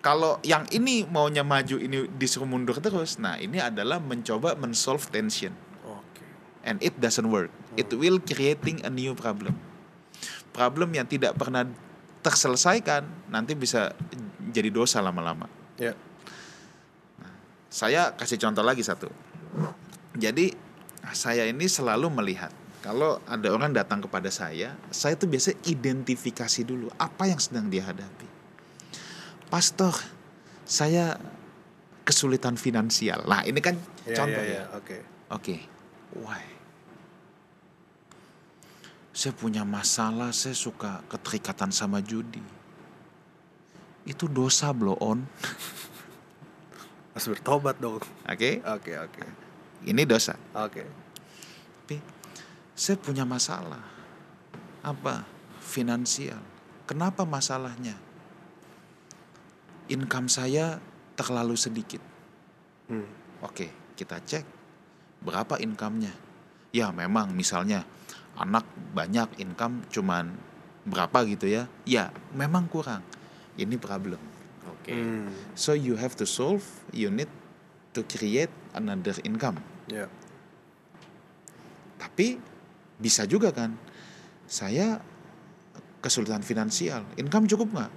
[0.00, 5.52] kalau yang ini maunya maju ini disuruh mundur terus nah ini adalah mencoba men-solve tension
[5.84, 6.24] Oke.
[6.64, 9.56] and it doesn't work it will creating a new problem
[10.52, 11.64] problem yang tidak pernah
[12.20, 13.92] terselesaikan nanti bisa
[14.52, 15.96] jadi dosa lama-lama Ya.
[17.70, 19.08] saya kasih contoh lagi satu
[20.20, 20.52] jadi
[21.16, 22.52] saya ini selalu melihat
[22.84, 27.88] kalau ada orang datang kepada saya saya tuh biasa identifikasi dulu apa yang sedang dia
[27.88, 28.28] hadapi
[29.48, 29.96] pastor
[30.68, 31.16] saya
[32.04, 33.74] kesulitan finansial nah ini kan
[34.10, 34.64] Ya, contoh ya, ya ya.
[34.74, 34.96] Oke.
[35.30, 35.56] Oke,
[36.18, 36.42] why?
[39.14, 42.42] Saya punya masalah, saya suka keterikatan sama judi.
[44.02, 45.22] Itu dosa blow on.
[47.14, 48.00] Harus bertobat dong.
[48.26, 49.22] Oke, Oke, oke.
[49.86, 50.36] Ini dosa.
[50.56, 50.84] Oke.
[51.90, 51.96] Tapi
[52.76, 53.82] saya punya masalah.
[54.80, 55.26] Apa?
[55.58, 56.38] Finansial.
[56.86, 57.98] Kenapa masalahnya?
[59.90, 60.78] Income saya
[61.18, 61.98] terlalu sedikit.
[62.86, 63.06] Hmm.
[63.42, 64.46] Oke, kita cek
[65.20, 66.14] berapa income-nya.
[66.70, 67.82] Ya, memang misalnya
[68.38, 68.64] anak
[68.94, 70.30] banyak income cuman
[70.86, 71.66] berapa gitu ya.
[71.84, 73.02] Ya, memang kurang.
[73.58, 74.22] Ini problem.
[74.70, 74.94] Oke.
[74.94, 75.28] Hmm.
[75.58, 76.62] So you have to solve,
[76.94, 77.28] you need
[77.92, 79.58] to create another income.
[79.90, 80.06] Ya.
[82.00, 82.40] Tapi
[82.96, 83.76] bisa juga kan,
[84.48, 85.02] saya
[86.00, 87.92] kesulitan finansial, income cukup nggak?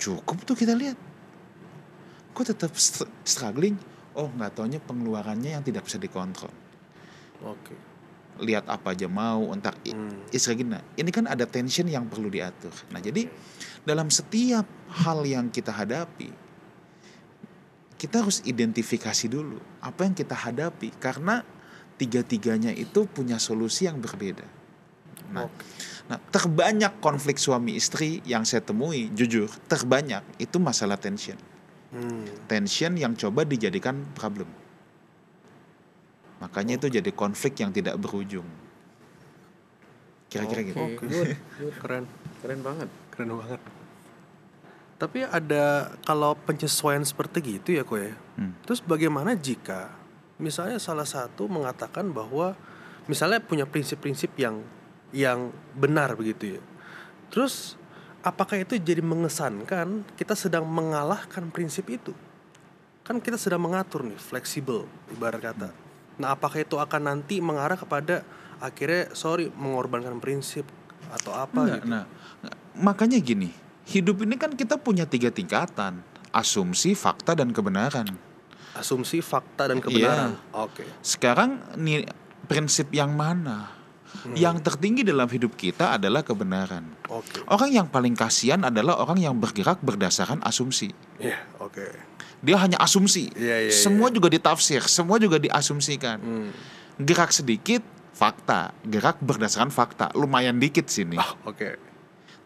[0.00, 0.98] Cukup tuh kita lihat.
[2.34, 3.78] Kok tetap str- struggling?
[4.14, 6.50] Oh nggak taunya pengeluarannya yang tidak bisa dikontrol.
[7.46, 7.74] Oke.
[8.42, 10.26] Lihat apa aja mau, entar Hmm.
[10.34, 10.74] istri gini.
[10.98, 12.74] Ini kan ada tension yang perlu diatur.
[12.90, 13.30] Nah jadi
[13.86, 16.30] dalam setiap hal yang kita hadapi,
[18.04, 21.40] kita harus identifikasi dulu apa yang kita hadapi karena
[21.96, 24.44] tiga-tiganya itu punya solusi yang berbeda.
[25.32, 25.48] Nah,
[26.04, 31.40] nah terbanyak konflik suami istri yang saya temui, jujur, terbanyak itu masalah tension.
[31.96, 32.28] Hmm.
[32.44, 34.52] Tension yang coba dijadikan problem.
[36.44, 38.44] Makanya itu jadi konflik yang tidak berujung.
[40.28, 40.76] Kira-kira gitu.
[40.76, 41.06] Oke, Oke.
[41.08, 41.74] good, good.
[41.80, 42.04] Keren.
[42.44, 42.88] Keren banget.
[43.16, 43.60] Keren banget.
[44.94, 48.14] Tapi ada kalau penyesuaian seperti gitu ya kok ya.
[48.38, 48.54] Hmm.
[48.62, 49.90] Terus bagaimana jika
[50.38, 52.54] misalnya salah satu mengatakan bahwa
[53.10, 54.62] misalnya punya prinsip-prinsip yang
[55.14, 56.62] yang benar begitu ya.
[57.30, 57.78] Terus
[58.22, 62.14] apakah itu jadi mengesankan kita sedang mengalahkan prinsip itu?
[63.04, 65.68] Kan kita sedang mengatur nih, fleksibel ibarat kata.
[66.16, 68.24] Nah, apakah itu akan nanti mengarah kepada
[68.62, 70.64] akhirnya sorry mengorbankan prinsip
[71.10, 71.90] atau apa Enggak, gitu?
[71.90, 72.04] nah,
[72.78, 73.50] makanya gini,
[73.84, 76.00] hidup ini kan kita punya tiga tingkatan,
[76.32, 78.08] asumsi, fakta, dan kebenaran.
[78.74, 79.84] Asumsi, fakta dan Iya.
[79.86, 80.30] kebenaran.
[80.50, 80.82] Oke.
[80.98, 82.08] Sekarang nih
[82.50, 83.70] prinsip yang mana?
[84.14, 84.34] Hmm.
[84.34, 86.86] Yang tertinggi dalam hidup kita adalah kebenaran.
[87.10, 87.42] Oke.
[87.50, 90.94] Orang yang paling kasihan adalah orang yang bergerak berdasarkan asumsi.
[91.18, 91.86] Iya, oke.
[92.44, 93.30] Dia hanya asumsi.
[93.34, 96.18] Iya, iya, semua juga ditafsir, semua juga diasumsikan.
[96.22, 96.50] Hmm.
[96.98, 97.82] Gerak sedikit,
[98.14, 98.70] fakta.
[98.86, 100.14] Gerak berdasarkan fakta.
[100.14, 101.18] Lumayan dikit sini.
[101.18, 101.74] Ah, oke.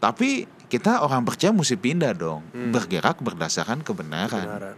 [0.01, 2.45] Tapi kita orang percaya mesti pindah dong.
[2.53, 4.45] Bergerak berdasarkan kebenaran.
[4.45, 4.77] Kebenaran.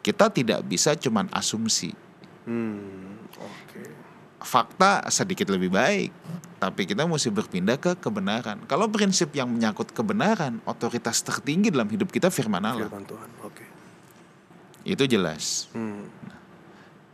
[0.00, 1.90] Kita tidak bisa cuman asumsi.
[2.46, 3.18] Hmm.
[3.34, 3.82] Oke.
[4.38, 6.14] Fakta sedikit lebih baik.
[6.56, 8.62] Tapi kita mesti berpindah ke kebenaran.
[8.70, 12.86] Kalau prinsip yang menyangkut kebenaran, otoritas tertinggi dalam hidup kita firman Allah.
[12.86, 13.28] Firman Tuhan.
[13.42, 13.64] Oke.
[14.86, 15.66] Itu jelas.
[15.74, 16.06] Hmm.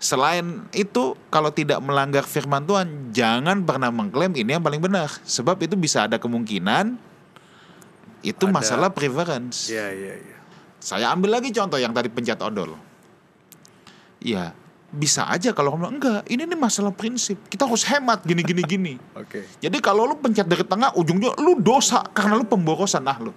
[0.02, 5.08] Selain itu, kalau tidak melanggar firman Tuhan, jangan pernah mengklaim ini yang paling benar.
[5.22, 7.11] Sebab itu bisa ada kemungkinan
[8.22, 8.54] itu Ada.
[8.54, 9.68] masalah preference.
[9.68, 10.36] Iya, iya, iya.
[10.82, 12.74] Saya ambil lagi contoh yang tadi pencet odol.
[14.22, 14.54] Ya,
[14.94, 17.38] bisa aja kalau kamu enggak, ini nih masalah prinsip.
[17.50, 18.94] Kita harus hemat gini gini gini.
[19.22, 19.46] Oke.
[19.58, 23.34] Jadi kalau lu pencet dari tengah ujungnya lu dosa karena lu pemborosan nah lu.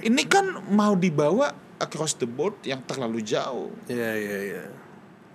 [0.00, 3.68] Ini kan mau dibawa across the board yang terlalu jauh.
[3.86, 4.64] Iya, iya, iya.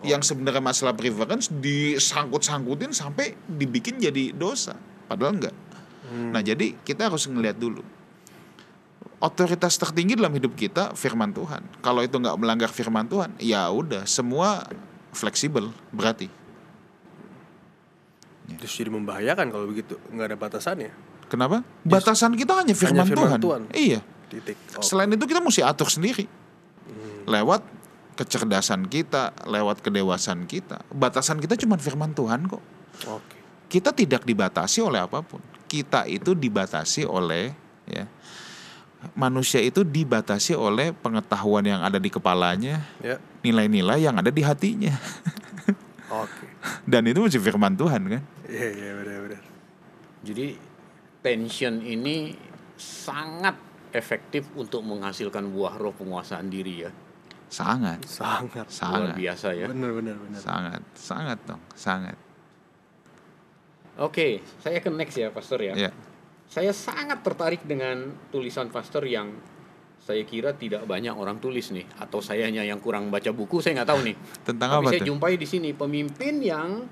[0.01, 4.73] Yang sebenarnya masalah preference disangkut-sangkutin sampai dibikin jadi dosa.
[5.05, 5.55] Padahal enggak.
[6.05, 7.81] Nah, jadi kita harus ngelihat dulu.
[9.23, 11.63] Otoritas tertinggi dalam hidup kita firman Tuhan.
[11.79, 14.67] Kalau itu nggak melanggar firman Tuhan, ya udah semua
[15.15, 16.27] fleksibel berarti.
[18.59, 20.91] Terus jadi membahayakan kalau begitu, nggak ada batasannya.
[21.25, 21.65] Kenapa?
[21.81, 23.39] Batasan kita hanya firman, firman Tuhan.
[23.41, 23.61] Tuhan.
[23.73, 23.99] Iya.
[24.29, 24.57] Titik.
[24.77, 26.29] Oh, Selain itu kita mesti atur sendiri.
[27.25, 27.65] Lewat
[28.13, 30.85] kecerdasan kita, lewat kedewasaan kita.
[30.93, 32.61] Batasan kita cuma firman Tuhan kok.
[33.09, 33.37] Oke.
[33.65, 35.41] Kita tidak dibatasi oleh apa pun.
[35.65, 37.49] Kita itu dibatasi oleh
[37.89, 38.05] ya.
[39.13, 43.21] Manusia itu dibatasi oleh pengetahuan yang ada di kepalanya, Ya.
[43.45, 44.95] nilai-nilai yang ada di hatinya.
[46.25, 46.45] Oke.
[46.87, 48.21] Dan itu mesti firman Tuhan kan?
[48.49, 49.41] Iya, iya, benar-benar.
[50.25, 50.57] Jadi
[51.21, 52.33] tension ini
[52.77, 53.57] sangat
[53.93, 56.91] efektif untuk menghasilkan buah roh penguasaan diri ya.
[57.45, 58.65] Sangat, Sangat.
[58.65, 59.67] Luar sangat, biasa ya.
[59.69, 60.39] Benar, benar, benar.
[60.41, 62.17] sangat, sangat dong, sangat.
[63.95, 65.73] Oke, saya ke next ya, Pastor ya.
[65.77, 65.91] Ya.
[66.49, 69.33] Saya sangat tertarik dengan tulisan Pastor yang
[70.05, 73.89] saya kira tidak banyak orang tulis nih, atau sayanya yang kurang baca buku, saya nggak
[73.89, 74.15] tahu nih.
[74.47, 75.07] Tentang Tapi apa saya tuh?
[75.09, 76.85] jumpai di sini pemimpin yang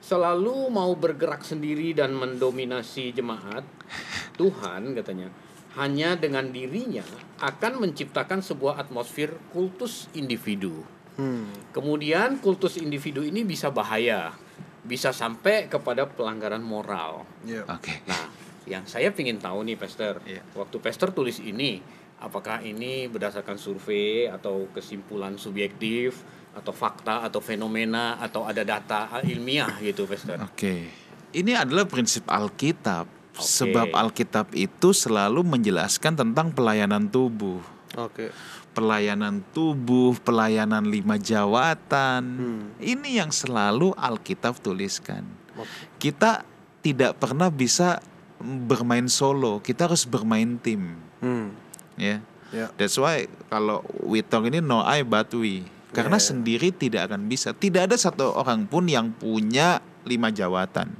[0.00, 3.64] selalu mau bergerak sendiri dan mendominasi jemaat
[4.40, 5.28] Tuhan katanya
[5.76, 7.04] hanya dengan dirinya
[7.38, 10.82] akan menciptakan sebuah atmosfer kultus individu.
[11.14, 11.46] Hmm.
[11.70, 14.34] Kemudian kultus individu ini bisa bahaya,
[14.82, 17.22] bisa sampai kepada pelanggaran moral.
[17.46, 17.68] Iya.
[17.70, 18.02] Oke.
[18.10, 18.24] Nah,
[18.70, 20.46] yang saya ingin tahu nih, Pastor, Iya.
[20.54, 21.82] waktu Pastor tulis ini,
[22.22, 26.22] apakah ini berdasarkan survei atau kesimpulan subjektif
[26.54, 30.38] atau fakta atau fenomena atau ada data ilmiah gitu, Pastor?
[30.46, 30.86] Oke.
[31.34, 33.06] Ini adalah prinsip Alkitab.
[33.34, 33.42] Oke.
[33.42, 37.62] Sebab Alkitab itu selalu menjelaskan tentang pelayanan tubuh.
[37.98, 38.30] Oke.
[38.70, 42.22] Pelayanan tubuh, pelayanan lima jawatan.
[42.22, 42.62] Hmm.
[42.78, 45.26] Ini yang selalu Alkitab tuliskan.
[45.58, 45.70] Oke.
[45.98, 46.46] Kita
[46.82, 47.98] tidak pernah bisa
[48.40, 51.52] bermain solo, kita harus bermain tim, Hmm.
[52.00, 52.24] ya.
[52.50, 52.66] Ya.
[52.74, 55.62] That's why kalau we talk ini no I but we.
[55.94, 56.28] Karena Yeah.
[56.34, 57.54] sendiri tidak akan bisa.
[57.54, 60.90] Tidak ada satu orang pun yang punya lima jawatan.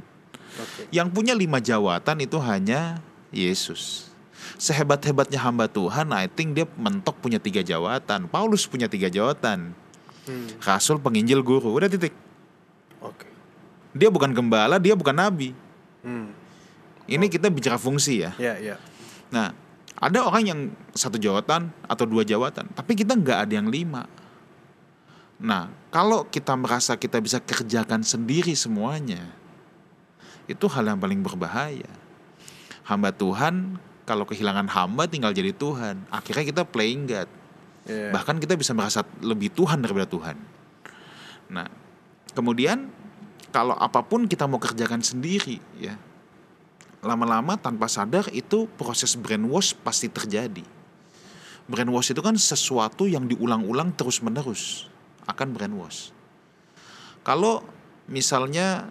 [0.58, 0.90] Oke.
[0.94, 3.02] Yang punya lima jawatan itu hanya
[3.34, 4.10] Yesus.
[4.58, 8.26] Sehebat-hebatnya hamba Tuhan, I think dia mentok punya tiga jawatan.
[8.30, 9.74] Paulus punya tiga jawatan.
[10.26, 10.48] Hmm.
[10.62, 11.70] Rasul, penginjil, guru.
[11.70, 12.14] Udah titik.
[13.02, 13.26] Oke.
[13.94, 15.54] Dia bukan gembala, dia bukan nabi.
[16.02, 16.34] Hmm.
[17.10, 18.30] Ini kita bicara fungsi ya.
[18.38, 18.76] Ya, ya.
[19.34, 19.50] Nah,
[19.98, 20.60] ada orang yang
[20.94, 24.06] satu jawatan atau dua jawatan, tapi kita nggak ada yang lima.
[25.42, 29.26] Nah, kalau kita merasa kita bisa kerjakan sendiri semuanya,
[30.46, 31.90] itu hal yang paling berbahaya.
[32.86, 36.06] Hamba Tuhan, kalau kehilangan hamba tinggal jadi Tuhan.
[36.10, 37.30] Akhirnya kita playing God.
[37.86, 38.10] Ya.
[38.14, 40.36] Bahkan kita bisa merasa lebih Tuhan daripada Tuhan.
[41.50, 41.66] Nah,
[42.34, 42.90] kemudian
[43.50, 45.94] kalau apa pun kita mau kerjakan sendiri, ya,
[47.00, 50.64] lama-lama tanpa sadar itu proses brainwash pasti terjadi.
[51.70, 54.90] Brainwash itu kan sesuatu yang diulang-ulang terus-menerus
[55.24, 56.12] akan brainwash.
[57.24, 57.64] Kalau
[58.10, 58.90] misalnya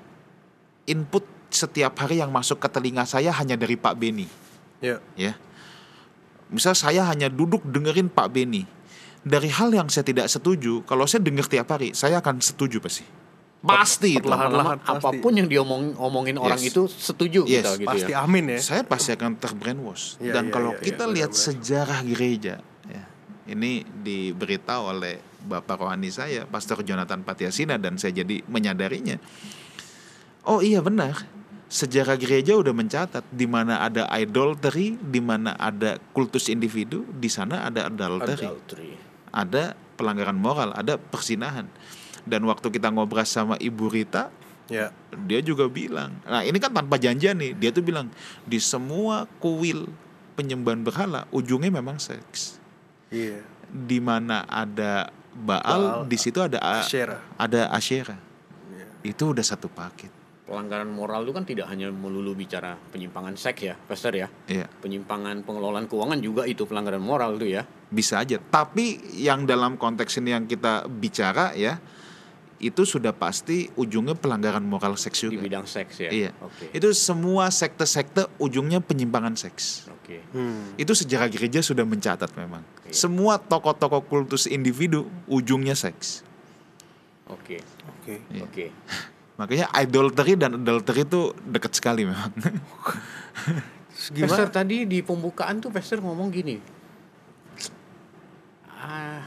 [0.89, 4.29] input setiap hari yang masuk ke telinga saya hanya dari Pak Beni,
[4.79, 5.03] Ya.
[5.19, 5.35] ya.
[6.49, 8.65] Misal saya hanya duduk dengerin Pak Beni.
[9.21, 13.03] Dari hal yang saya tidak setuju, kalau saya dengar tiap hari, saya akan setuju pasti.
[13.59, 14.15] Pasti.
[14.15, 16.71] Perlahan-lahan apa pun yang diomong omongin orang Yes.
[16.71, 18.23] itu setuju Yes, kita gitu Pasti ya.
[18.23, 18.59] amin ya.
[18.63, 20.15] Saya pasti akan terbrainwash.
[20.17, 21.55] Iya, Dan iya, kalau iya, kita iya, lihat benar-benar.
[21.59, 22.55] sejarah gereja,
[22.87, 23.03] ya,
[23.47, 29.19] ini diberitahu oleh Bapak rohani saya, Pastor Jonathan Patiasina, dan saya jadi menyadarinya.
[30.43, 31.27] Oh iya benar,
[31.67, 37.67] sejarah gereja udah mencatat di mana ada idolatry, di mana ada kultus individu, di sana
[37.67, 38.91] ada adultery, Adultery.
[39.29, 41.67] ada pelanggaran moral, ada persinahan.
[42.29, 44.29] Dan waktu kita ngobrol sama Ibu Rita,
[44.69, 44.93] Ya.
[45.25, 48.05] dia juga bilang nah ini kan tanpa janjian nih dia tuh bilang
[48.45, 49.89] di semua kuil
[50.37, 52.61] penyembahan berhala ujungnya memang seks
[53.09, 53.41] Iya.
[53.65, 57.17] di mana ada Baal, Baal, di situ ada Asyera.
[57.33, 58.13] ada Asyera
[58.69, 59.09] Iya.
[59.09, 60.13] itu udah satu paket
[60.45, 64.29] Pelanggaran moral itu kan tidak hanya melulu bicara penyimpangan seks ya, Pastor ya.
[64.45, 67.65] Iya Penyimpangan pengelolaan keuangan juga itu pelanggaran moral itu ya.
[67.89, 71.81] bisa aja tapi yang dalam konteks ini yang kita bicara ya
[72.59, 76.09] itu sudah pasti ujungnya pelanggaran moral seks Di juga bidang seks ya.
[76.11, 76.75] iya Oke.
[76.75, 80.25] itu semua sekte-sekte ujungnya penyimpangan seks Oke.
[80.33, 80.73] Hmm.
[80.73, 82.65] Itu sejarah gereja sudah mencatat memang.
[82.89, 82.97] Iya.
[82.97, 86.25] Semua tokoh-tokoh kultus individu ujungnya seks.
[87.29, 87.61] Oke.
[87.85, 88.17] Oke.
[88.33, 88.41] Iya.
[88.49, 88.65] Oke.
[89.39, 92.33] Makanya idolatry dan adultery itu dekat sekali memang.
[94.25, 96.57] Pastor tadi di pembukaan tuh Pastor ngomong gini.
[98.81, 99.21] Ah,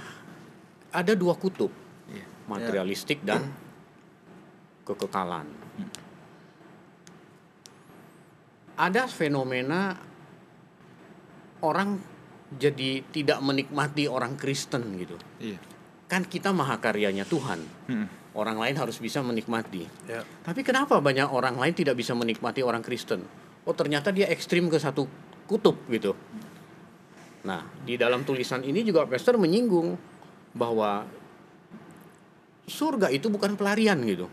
[0.91, 1.71] ada dua kutub.
[2.53, 3.49] Materialistik dan
[4.85, 5.49] kekekalan.
[8.77, 9.97] Ada fenomena
[11.63, 12.01] orang
[12.53, 15.17] jadi tidak menikmati orang Kristen gitu.
[15.41, 15.57] Iya.
[16.11, 17.61] Kan kita mahakaryanya Tuhan.
[17.89, 18.07] Mm-mm.
[18.33, 19.85] Orang lain harus bisa menikmati.
[20.09, 20.25] Ya.
[20.45, 23.25] Tapi kenapa banyak orang lain tidak bisa menikmati orang Kristen?
[23.69, 25.05] Oh ternyata dia ekstrim ke satu
[25.45, 26.17] kutub gitu.
[27.45, 29.97] Nah di dalam tulisan ini juga Pastor menyinggung
[30.57, 31.05] bahwa
[32.67, 34.27] surga itu bukan pelarian gitu.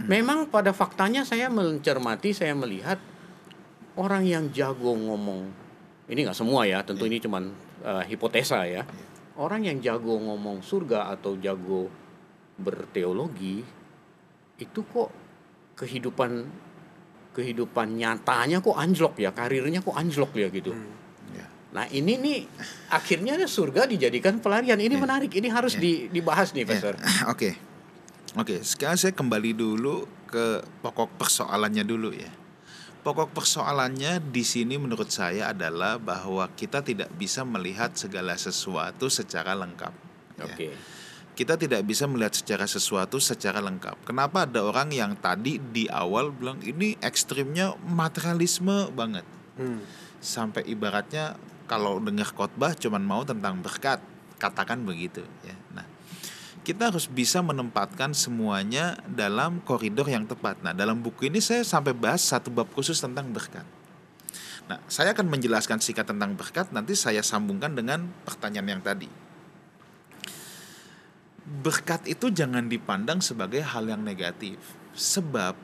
[0.00, 2.96] Memang pada faktanya saya mencermati, saya melihat
[4.00, 5.52] orang yang jago ngomong.
[6.08, 7.52] Ini nggak semua ya, tentu ini cuman
[7.84, 8.82] eh, hipotesa ya.
[9.36, 11.88] Orang yang jago ngomong surga atau jago
[12.60, 13.64] berteologi
[14.60, 15.08] itu kok
[15.80, 16.44] kehidupan
[17.32, 20.99] kehidupan nyatanya kok anjlok ya karirnya kok anjlok ya gitu Ya.
[21.70, 22.38] Nah ini nih
[22.90, 26.94] akhirnya surga dijadikan pelarian ini menarik ini harus di- dibahas nih Ya, Pastor
[27.32, 27.50] Oke.
[28.38, 32.30] Oke, sekarang saya kembali dulu ke pokok persoalannya dulu ya.
[33.02, 39.58] Pokok persoalannya di sini menurut saya adalah bahwa kita tidak bisa melihat segala sesuatu secara
[39.58, 39.90] lengkap.
[40.38, 40.46] ya.
[40.46, 40.68] oke
[41.40, 44.04] kita tidak bisa melihat secara sesuatu secara lengkap.
[44.04, 49.24] Kenapa ada orang yang tadi di awal bilang ini ekstrimnya materialisme banget.
[49.56, 49.80] Hmm.
[50.20, 54.02] Sampai ibaratnya kalau dengar khotbah cuman mau tentang berkat,
[54.42, 55.54] katakan begitu ya.
[55.70, 55.86] Nah,
[56.66, 60.58] kita harus bisa menempatkan semuanya dalam koridor yang tepat.
[60.66, 63.62] Nah, dalam buku ini saya sampai bahas satu bab khusus tentang berkat.
[64.66, 69.30] Nah, saya akan menjelaskan singkat tentang berkat, nanti saya sambungkan dengan pertanyaan yang tadi
[71.50, 74.54] berkat itu jangan dipandang sebagai hal yang negatif
[74.94, 75.58] sebab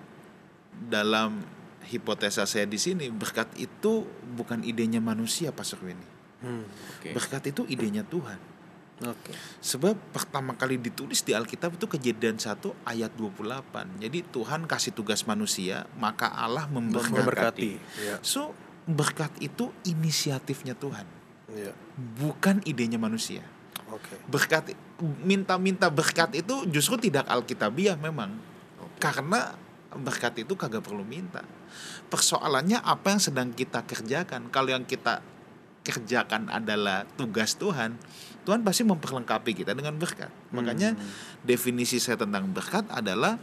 [0.91, 1.47] dalam
[1.87, 6.69] hipotesa saya di sini berkat itu bukan idenya manusia Pak Surwini Hmm.
[6.69, 8.37] oke berkat itu idenya Tuhan
[9.09, 9.33] Oke.
[9.65, 15.25] sebab pertama kali ditulis di Alkitab itu kejadian 1 ayat 28 jadi Tuhan kasih tugas
[15.25, 17.71] manusia maka Allah memberkati Memberkati.
[18.05, 18.17] Ya.
[18.21, 18.53] so
[18.85, 21.09] berkat itu inisiatifnya Tuhan
[21.49, 21.73] Ya.
[22.21, 23.41] bukan idenya manusia
[23.89, 24.21] Oke.
[24.29, 24.77] berkat
[25.25, 28.29] minta-minta berkat itu justru tidak alkitabiah memang
[29.01, 29.57] karena
[29.97, 31.41] berkat itu kagak perlu minta
[32.09, 34.49] persoalannya apa yang sedang kita kerjakan?
[34.51, 35.21] Kalau yang kita
[35.87, 37.95] kerjakan adalah tugas Tuhan
[38.47, 40.31] Tuhan pasti memperlengkapi kita dengan berkat.
[40.55, 40.95] Makanya
[41.43, 43.43] definisi saya tentang berkat adalah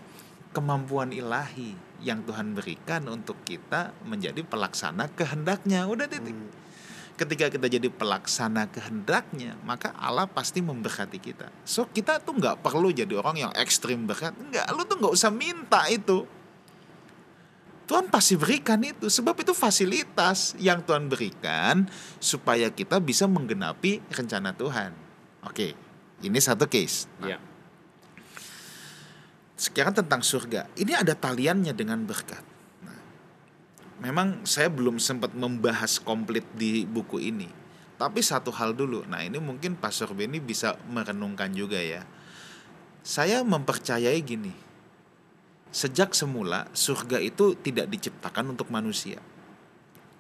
[0.56, 5.86] kemampuan ilahi yang Tuhan berikan untuk kita menjadi pelaksana kehendaknya.
[5.92, 6.32] Udah titik.
[6.32, 6.64] Hmm.
[7.14, 11.46] ketika kita jadi pelaksana kehendaknya maka Allah pasti memberkati kita.
[11.62, 14.34] So kita tuh nggak perlu jadi orang yang ekstrim berkat.
[14.34, 16.26] Nggak lu tuh nggak usah minta itu
[17.84, 24.56] Tuhan pasti berikan itu sebab itu fasilitas yang Tuhan berikan supaya kita bisa menggenapi rencana
[24.56, 24.92] Tuhan
[25.44, 25.68] oke
[26.24, 27.38] ini satu case Nah, ya
[29.64, 30.68] sekarang tentang surga.
[30.76, 32.44] Ini ada taliannya dengan berkat.
[32.84, 33.00] Nah,
[34.04, 37.48] memang saya belum sempat membahas komplit di buku ini.
[37.96, 39.08] Tapi satu hal dulu.
[39.08, 42.04] Nah, ini mungkin Pastor Benny bisa merenungkan juga ya.
[43.08, 44.52] Saya mempercayai gini.
[45.74, 49.18] Sejak semula surga itu tidak diciptakan untuk manusia.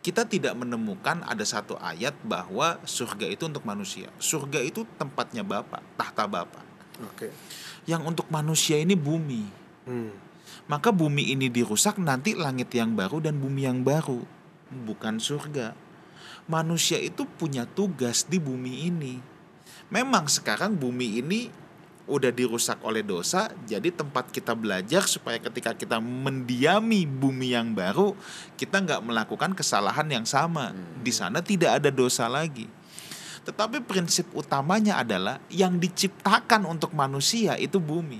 [0.03, 4.11] kita tidak menemukan ada satu ayat bahwa surga itu untuk manusia.
[4.19, 6.59] Surga itu tempatnya Bapa, tahta Bapa.
[7.07, 7.31] Oke.
[7.87, 9.47] Yang untuk manusia ini bumi.
[9.87, 10.11] Hmm.
[10.67, 14.19] Maka bumi ini dirusak nanti langit yang baru dan bumi yang baru,
[14.83, 15.71] bukan surga.
[16.51, 19.15] Manusia itu punya tugas di bumi ini.
[19.87, 21.47] Memang sekarang bumi ini
[22.03, 28.11] udah dirusak oleh dosa, jadi tempat kita belajar supaya ketika kita mendiami bumi yang baru,
[28.59, 30.75] kita nggak melakukan kesalahan yang sama.
[30.99, 32.67] Di sana tidak ada dosa lagi.
[33.43, 38.19] Tetapi prinsip utamanya adalah yang diciptakan untuk manusia itu bumi.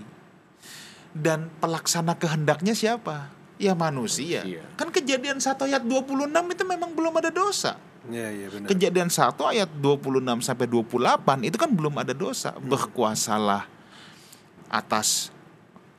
[1.12, 3.32] Dan pelaksana kehendaknya siapa?
[3.60, 4.48] Ya manusia.
[4.48, 4.64] Manusia.
[4.80, 7.76] Kan kejadian 1 ayat 26 itu memang belum ada dosa.
[8.04, 8.68] Iya, iya benar.
[8.68, 12.52] Kejadian 1 ayat 26 sampai 28 itu kan belum ada dosa.
[12.60, 13.73] Berkuasalah
[14.72, 15.34] atas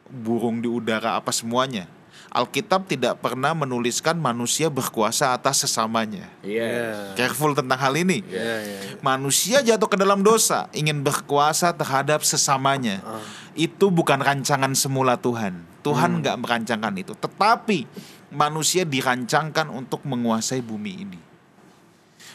[0.08, 1.88] burung di udara apa semuanya.
[2.34, 6.26] Alkitab tidak pernah menuliskan manusia berkuasa atas sesamanya.
[6.42, 7.14] Iya.
[7.14, 8.26] Careful tentang hal ini.
[8.26, 8.78] Iya, iya.
[8.90, 8.98] iya.
[8.98, 13.06] Manusia jatuh ke dalam dosa, ingin berkuasa terhadap sesamanya.
[13.54, 15.62] Itu bukan rancangan semula Tuhan.
[15.86, 17.14] Tuhan nggak merancangkan itu.
[17.14, 17.86] Tetapi
[18.34, 21.20] manusia dirancangkan untuk menguasai bumi ini.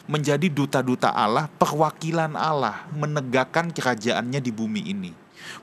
[0.07, 5.11] Menjadi duta-duta Allah, perwakilan Allah, menegakkan kerajaannya di bumi ini.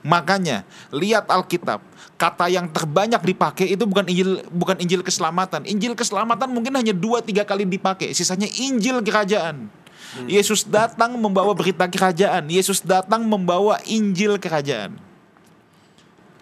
[0.06, 0.62] Makanya
[0.94, 1.82] lihat Alkitab,
[2.14, 5.66] kata yang terbanyak dipakai itu bukan Injil bukan Injil keselamatan.
[5.66, 9.68] Injil keselamatan mungkin hanya dua tiga kali dipakai, sisanya Injil kerajaan.
[10.24, 12.48] Yesus datang membawa berita kerajaan.
[12.48, 14.96] Yesus datang membawa Injil kerajaan.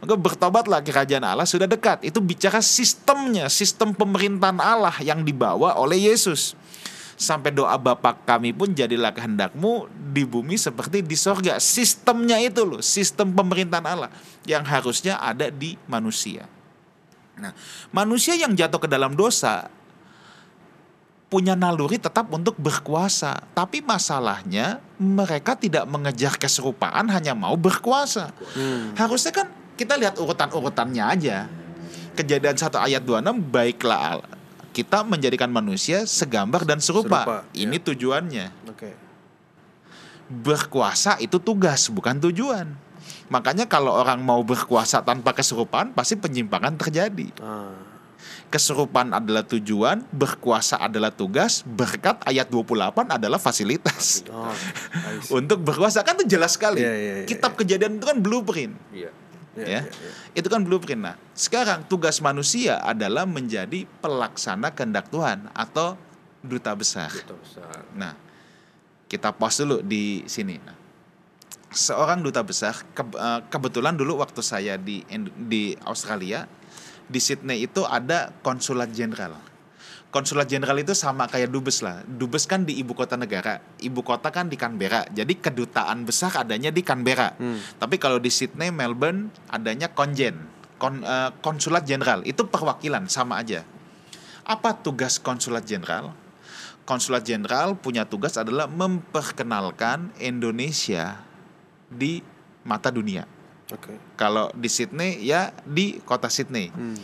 [0.04, 2.04] Maka bertobatlah kerajaan Allah sudah dekat.
[2.04, 6.52] Itu bicara sistemnya, sistem pemerintahan Allah yang dibawa oleh Yesus.
[7.14, 11.62] Sampai doa Bapa kami pun jadilah kehendakmu di bumi seperti di sorga.
[11.62, 14.10] Sistemnya itu loh, sistem pemerintahan Allah
[14.44, 16.50] yang harusnya ada di manusia.
[17.34, 17.54] Nah,
[17.90, 19.66] manusia yang jatuh ke dalam dosa
[21.34, 23.42] punya naluri tetap untuk berkuasa.
[23.58, 28.30] Tapi masalahnya mereka tidak mengejar keserupaan hanya mau berkuasa.
[28.94, 31.50] Harusnya kan kita lihat urutan-urutannya aja.
[32.14, 34.33] Kejadian 1 ayat 26 baiklah Allah.
[34.74, 37.22] Kita menjadikan manusia segambar dan serupa.
[37.22, 37.84] Serupa, Ini ya.
[37.86, 38.46] tujuannya.
[38.66, 38.90] Oke.
[40.26, 42.74] Berkuasa itu tugas bukan tujuan.
[43.30, 47.30] Makanya kalau orang mau berkuasa tanpa keserupaan pasti penyimpangan terjadi.
[47.38, 47.72] Ah.
[48.50, 54.22] Keserupaan adalah tujuan, berkuasa adalah tugas, berkat ayat 28 adalah fasilitas.
[54.30, 54.50] Oh.
[55.38, 56.82] Untuk berkuasa kan itu jelas sekali.
[56.82, 58.74] Iya, iya, iya, Kitab kejadian itu kan blueprint.
[58.90, 59.10] Iya.
[59.54, 59.80] Iya, ya.
[59.86, 60.12] iya, iya.
[60.34, 61.02] Itu kan blueprint.
[61.02, 65.94] Nah, sekarang tugas manusia adalah menjadi pelaksana kehendak Tuhan atau
[66.42, 67.10] duta besar.
[67.10, 67.86] Duta besar.
[67.94, 68.12] Nah,
[69.06, 70.58] kita pause dulu di sini.
[70.58, 70.76] Nah,
[71.70, 75.02] seorang duta besar ke- eh, kebetulan dulu waktu saya di
[75.34, 76.46] di Australia
[77.04, 79.36] di Sydney itu ada konsulat jenderal.
[80.14, 82.06] Konsulat jenderal itu sama kayak dubes lah.
[82.06, 85.02] Dubes kan di ibu kota negara, ibu kota kan di Canberra.
[85.10, 87.34] Jadi kedutaan besar adanya di Canberra.
[87.34, 87.58] Hmm.
[87.82, 90.38] Tapi kalau di Sydney, Melbourne adanya konjen,
[90.78, 92.22] kon, eh, konsulat jenderal.
[92.22, 93.66] Itu perwakilan sama aja.
[94.46, 96.14] Apa tugas konsulat jenderal?
[96.86, 101.18] Konsulat jenderal punya tugas adalah memperkenalkan Indonesia
[101.90, 102.22] di
[102.62, 103.26] mata dunia.
[103.72, 103.96] Oke.
[104.14, 106.70] Kalau di Sydney ya di kota Sydney.
[106.70, 106.94] Hmm.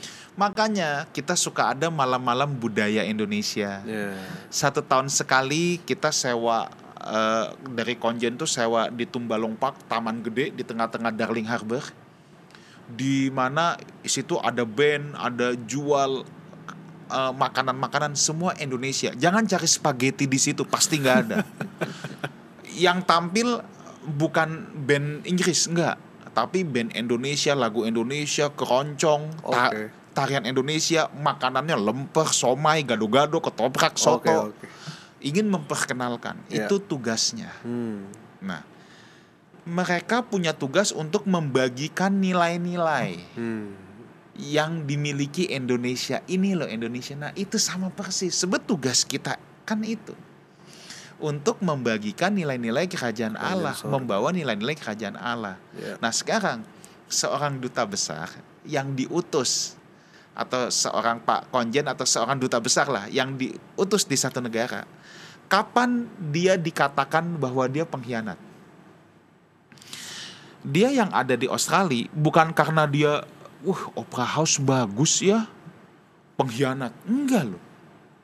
[0.40, 3.84] Makanya kita suka ada malam-malam budaya Indonesia.
[3.84, 4.16] Ya.
[4.48, 10.48] Satu tahun sekali kita sewa eh, dari konjen tuh sewa di Tumbalong Park, taman gede
[10.56, 11.84] di tengah-tengah Darling Harbour.
[12.88, 16.24] Di mana situ ada band, ada jual
[17.12, 19.12] eh, makanan-makanan semua Indonesia.
[19.12, 21.44] Jangan cari spaghetti di situ, pasti nggak ada.
[22.88, 23.60] Yang tampil
[24.08, 26.00] bukan band Inggris, enggak,
[26.32, 29.99] tapi band Indonesia, lagu Indonesia, keroncong, ta- Oke.
[30.20, 34.52] Tarian Indonesia, makanannya lemper, somai, gado-gado, ketoprak, soto.
[34.52, 34.68] oke.
[35.20, 36.64] Ingin memperkenalkan, Ya.
[36.64, 37.52] itu tugasnya.
[37.64, 38.08] Hmm.
[38.40, 38.64] Nah,
[39.64, 43.76] mereka punya tugas untuk membagikan nilai-nilai Hmm.
[44.40, 46.24] yang dimiliki Indonesia.
[46.24, 47.12] Ini loh Indonesia.
[47.16, 48.32] Nah, itu sama persis.
[48.32, 49.36] Sebet tugas kita
[49.68, 50.16] kan itu.
[51.20, 55.60] Untuk membagikan nilai-nilai kerajaan Allah, membawa nilai-nilai kerajaan Allah.
[55.76, 56.00] Ya.
[56.00, 56.64] Nah, sekarang
[57.12, 58.32] seorang duta besar
[58.64, 59.76] yang diutus
[60.34, 64.86] atau seorang pak konjen atau seorang duta besar lah yang diutus di satu negara.
[65.50, 68.38] Kapan dia dikatakan bahwa dia pengkhianat?
[70.60, 73.24] Dia yang ada di Australia bukan karena dia,
[73.64, 75.48] wah opera house bagus ya,
[76.38, 76.94] pengkhianat.
[77.08, 77.62] Enggak loh,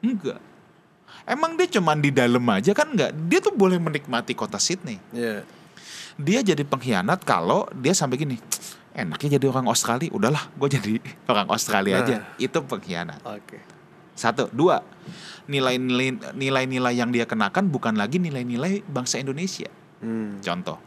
[0.04, 0.38] enggak.
[1.26, 3.10] Emang dia cuman di dalam aja kan enggak?
[3.26, 5.42] Dia tuh boleh menikmati kota Sydney Ya.
[6.14, 8.38] dia jadi pengkhianat kalau dia sampai gini
[8.96, 10.92] enaknya jadi orang Australia udahlah gue jadi
[11.32, 12.40] orang Australia aja Nah.
[12.40, 13.76] itu pengkhianat Oke.
[14.16, 14.80] Satu, dua.
[15.44, 19.68] Nilai-nilai nilai-nilai yang dia kenakan bukan lagi nilai-nilai bangsa Indonesia.
[20.00, 20.40] Hmm.
[20.40, 20.80] Contoh,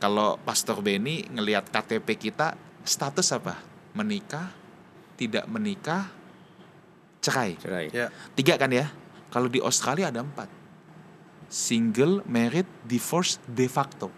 [0.00, 3.60] kalau Pastor Benny ngelihat KTP kita status apa?
[3.92, 4.48] Menikah,
[5.20, 6.08] tidak menikah,
[7.20, 7.60] cerai.
[7.60, 7.92] Cerai.
[7.92, 8.08] Ya.
[8.32, 8.88] Tiga kan ya?
[9.28, 10.48] Kalau di Australia ada empat.
[11.52, 14.08] Single, married, divorce, de facto.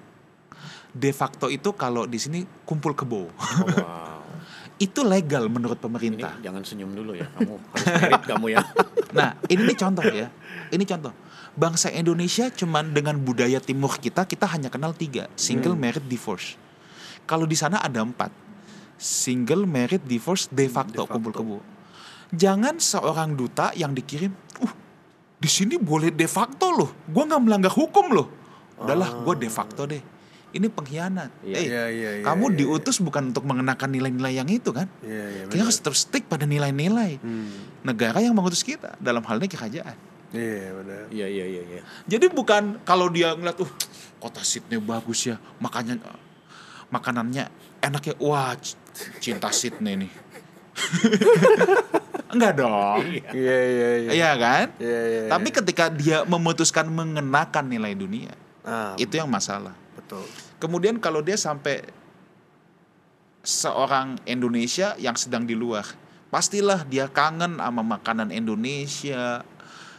[0.97, 3.28] De facto itu kalau di sini kumpul kebo.
[3.28, 4.24] Oh, wow.
[4.86, 6.32] itu legal menurut Ini pemerintah.
[6.40, 7.28] jangan senyum dulu ya.
[7.36, 8.61] Kamu harus merit kamu ya.
[9.16, 10.28] Nah, ini nih contoh ya.
[10.68, 11.12] Ini contoh.
[11.57, 15.24] Bangsa Indonesia cuman dengan budaya timur kita, kita hanya kenal tiga.
[15.40, 16.61] Single, married, divorce.
[17.24, 18.28] Kalau di sana ada empat.
[19.01, 21.12] Single, married, divorce, de facto, De facto.
[21.16, 21.57] kumpul kebo.
[22.28, 24.74] Jangan seorang duta yang dikirim, uh,
[25.40, 26.90] di sini boleh de facto loh.
[27.09, 28.28] Gua nggak melanggar hukum loh.
[28.76, 30.03] Udahlah, gua de facto deh.
[30.57, 31.30] Ini pengkhianat.
[31.44, 31.52] Iya.
[31.52, 34.88] Eh, Iya, iya, iya, kamu iya, diutus bukan untuk mengenakan nilai-nilai yang itu kan?
[35.04, 35.42] Iya, iya.
[35.46, 37.52] Kita harus terus stick pada nilai-nilai Hmm.
[37.84, 39.96] negara yang mengutus kita dalam hal ini kerajaan.
[40.32, 41.04] Iya, benar.
[41.09, 41.82] Iya iya iya iya.
[42.04, 43.68] Jadi bukan kalau dia ngeliat tuh
[44.16, 46.00] kota Sydney bagus ya, makanya
[46.88, 48.74] makanannya enaknya wah c-
[49.20, 50.12] cinta Sydney nih.
[52.26, 53.00] Enggak dong.
[53.07, 54.11] Iya, iya, iya.
[54.12, 54.66] Iya kan?
[54.76, 55.30] Iya, iya, iya.
[55.30, 58.32] Tapi ketika dia memutuskan mengenakan nilai dunia,
[58.62, 59.72] ah, itu yang masalah.
[59.96, 60.22] betul.
[60.57, 61.84] Kemudian kalau dia sampai
[63.44, 65.84] seorang Indonesia yang sedang di luar,
[66.32, 69.44] pastilah dia kangen sama makanan Indonesia,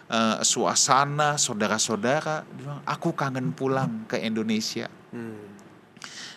[0.09, 2.43] eh, suasana, saudara-saudara.
[2.89, 4.89] Aku kangen pulang ke Indonesia.
[5.13, 5.47] Hmm.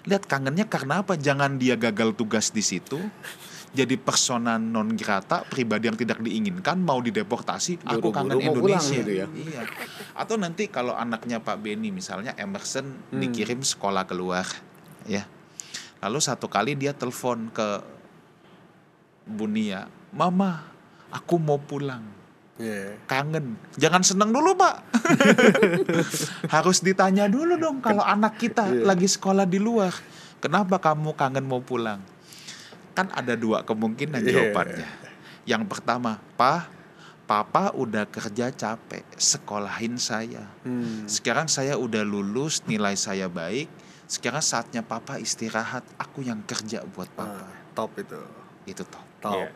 [0.09, 1.16] Lihat kangennya karena apa?
[1.16, 2.97] Jangan dia gagal tugas di situ.
[3.71, 7.87] Jadi persona non grata, pribadi yang tidak diinginkan, mau dideportasi.
[7.87, 8.99] Aku kangen pulang Indonesia.
[8.99, 9.27] gitu ya.
[9.31, 9.62] Iya.
[10.12, 13.23] Atau nanti kalau anaknya Pak Benny misalnya Emerson Hmm.
[13.23, 14.43] dikirim sekolah keluar,
[15.07, 15.23] ya.
[16.03, 17.79] Lalu satu kali dia telepon ke
[19.23, 20.66] Bunia, Mama,
[21.09, 22.03] aku mau pulang
[22.59, 22.99] Iya.
[23.07, 23.55] kangen.
[23.79, 24.75] Jangan seneng dulu, Pak.
[26.55, 28.83] Harus ditanya dulu dong kalau anak kita Iya.
[28.83, 29.95] lagi sekolah di luar.
[30.41, 32.03] Kenapa kamu kangen mau pulang?
[32.93, 34.30] Kan ada dua kemungkinan Iya.
[34.51, 34.88] jawabannya.
[35.49, 36.68] Yang pertama, Pak,
[37.24, 40.51] Papa udah kerja capek, sekolahin saya.
[40.66, 41.07] Hmm.
[41.07, 43.70] Sekarang saya udah lulus, nilai saya baik.
[44.11, 45.86] Sekarang saatnya Papa istirahat.
[45.95, 47.47] Aku yang kerja buat Papa.
[47.47, 48.18] Ah, top itu.
[48.66, 48.99] Itu toh.
[49.22, 49.38] Top.
[49.47, 49.51] Iya.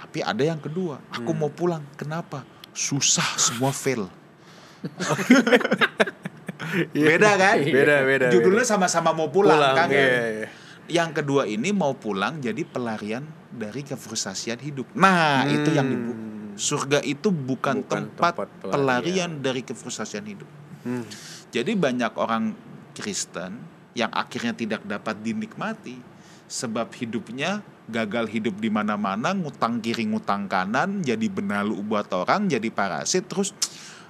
[0.00, 1.84] Tapi ada yang kedua, aku mau pulang.
[2.00, 2.40] Kenapa?
[2.72, 4.08] Susah semua fail.
[6.94, 7.56] beda kan?
[7.60, 8.26] Beda, beda.
[8.32, 9.88] Judulnya sama-sama mau pulang, Pulang, kan?
[9.92, 10.48] iya, iya.
[10.90, 14.90] Yang kedua ini mau pulang jadi pelarian dari kefrustasian hidup.
[14.98, 16.12] Nah, itu yang dibu.
[16.12, 16.28] Hmm.
[16.58, 18.74] Surga itu bukan, Bukan tempat, tempat pelarian.
[18.74, 19.30] pelarian.
[19.38, 20.50] dari kefrustasian hidup.
[20.82, 21.06] Hmm.
[21.54, 22.52] Jadi banyak orang
[22.92, 23.62] Kristen
[23.94, 25.98] yang akhirnya tidak dapat dinikmati
[26.50, 32.70] sebab hidupnya gagal hidup di mana-mana, ngutang kiri ngutang kanan, jadi benalu buat orang, jadi
[32.70, 33.50] parasit terus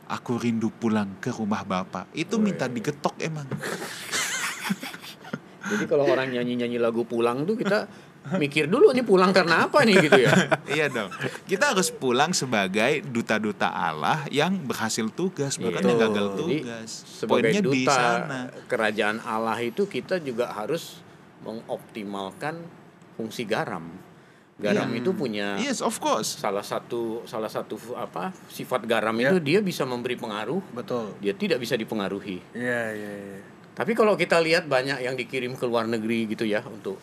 [0.08, 2.08] aku rindu pulang ke rumah bapak.
[2.12, 3.48] Itu minta digetok emang.
[5.60, 7.84] Jadi kalau orang nyanyi-nyanyi lagu pulang tuh kita
[8.36, 10.32] mikir dulu nih pulang karena apa nih gitu ya.
[10.76, 11.08] iya dong.
[11.44, 16.04] Kita harus pulang sebagai duta-duta Allah yang berhasil tugas, bukan yang Betul.
[16.06, 16.90] gagal Jadi tugas.
[17.04, 18.40] sebagai Poinnya di duta sana.
[18.66, 21.00] kerajaan Allah itu kita juga harus
[21.42, 22.56] mengoptimalkan
[23.14, 23.84] fungsi garam.
[24.56, 25.00] Garam Iya.
[25.00, 26.36] itu punya Yes, of course.
[26.36, 29.32] salah satu salah satu apa sifat garam Ya.
[29.32, 31.16] itu dia bisa memberi pengaruh, Betul.
[31.16, 32.44] dia tidak bisa dipengaruhi.
[32.52, 33.40] Iya, iya, iya.
[33.80, 37.00] Tapi kalau kita lihat banyak yang dikirim ke luar negeri gitu ya untuk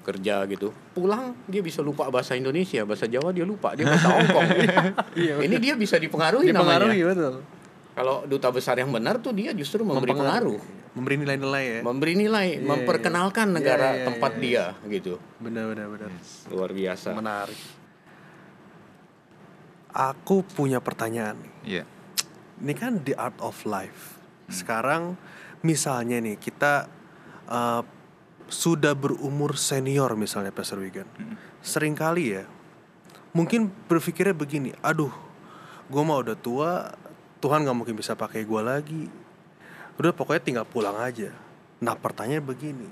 [0.00, 4.48] kerja gitu, pulang dia bisa lupa bahasa Indonesia, bahasa Jawa dia lupa, dia bahasa Hongkong.
[5.12, 7.12] Iya, Ini dia bisa dipengaruhi, Dipengaruhi, namanya.
[7.12, 7.34] betul.
[7.92, 10.56] Kalau duta besar yang benar tuh dia justru memberi pengaruh,
[10.96, 11.80] Memberi nilai-nilai ya.
[11.84, 13.56] memberi nilai, Iya, memperkenalkan iya.
[13.60, 14.40] negara Iya, iya, tempat iya.
[14.40, 15.14] dia gitu.
[15.36, 16.08] Benar, benar, benar.
[16.48, 17.12] Luar biasa.
[17.12, 17.60] Menarik.
[19.92, 21.36] Aku punya pertanyaan.
[21.60, 21.84] Iya.
[22.56, 24.16] Ini kan the art of life.
[24.46, 25.16] Sekarang
[25.66, 26.86] misalnya nih kita
[27.50, 27.82] uh,
[28.46, 31.10] sudah berumur senior misalnya Pastor Wigan.
[31.66, 32.46] Seringkali ya
[33.36, 35.12] mungkin berpikirnya begini, aduh,
[35.92, 36.96] gue mah udah tua,
[37.44, 39.04] Tuhan nggak mungkin bisa pakai gue lagi.
[40.00, 41.36] Udah pokoknya tinggal pulang aja.
[41.84, 42.88] Nah pertanyaan begini,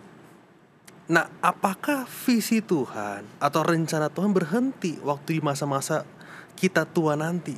[1.08, 6.04] nah apakah visi Tuhan atau rencana Tuhan berhenti waktu di masa-masa
[6.52, 7.56] kita tua nanti?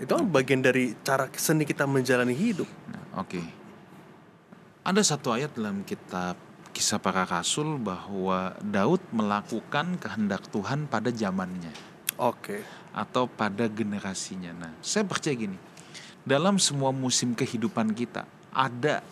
[0.00, 2.68] Itu kan bagian dari cara seni kita menjalani hidup.
[3.20, 3.44] Oke.
[4.80, 6.40] Ada satu ayat dalam kitab
[6.72, 11.74] Kisah Para Rasul bahwa Daud melakukan kehendak Tuhan pada zamannya
[12.16, 12.64] Oke.
[12.96, 14.56] atau pada generasinya.
[14.56, 15.58] Nah, saya percaya gini.
[16.24, 18.24] Dalam semua musim kehidupan kita
[18.56, 19.04] ada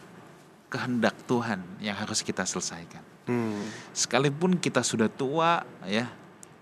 [0.73, 3.05] kehendak Tuhan yang harus kita selesaikan.
[3.29, 3.61] Hmm.
[3.93, 6.09] Sekalipun kita sudah tua ya,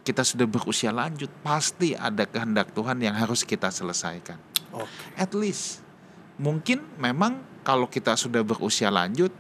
[0.03, 4.39] kita sudah berusia lanjut, pasti ada kehendak Tuhan yang harus kita selesaikan.
[4.75, 4.91] Oke.
[5.15, 5.86] At least
[6.37, 9.33] mungkin memang kalau kita sudah berusia lanjut,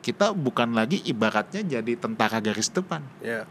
[0.00, 3.00] kita bukan lagi ibaratnya jadi tentara garis depan.
[3.20, 3.44] Ya.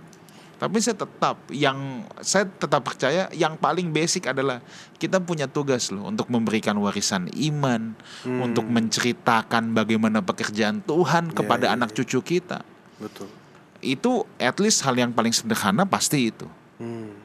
[0.59, 4.59] Tapi saya tetap yang saya tetap percaya yang paling basic adalah
[4.99, 7.95] kita punya tugas loh untuk memberikan warisan iman,
[8.27, 8.43] Hmm.
[8.43, 12.59] untuk menceritakan bagaimana pekerjaan Tuhan kepada iya, anak cucu kita.
[12.99, 13.31] Betul.
[13.79, 16.45] Itu at least hal yang paling sederhana pasti itu.
[16.75, 17.15] Hmm.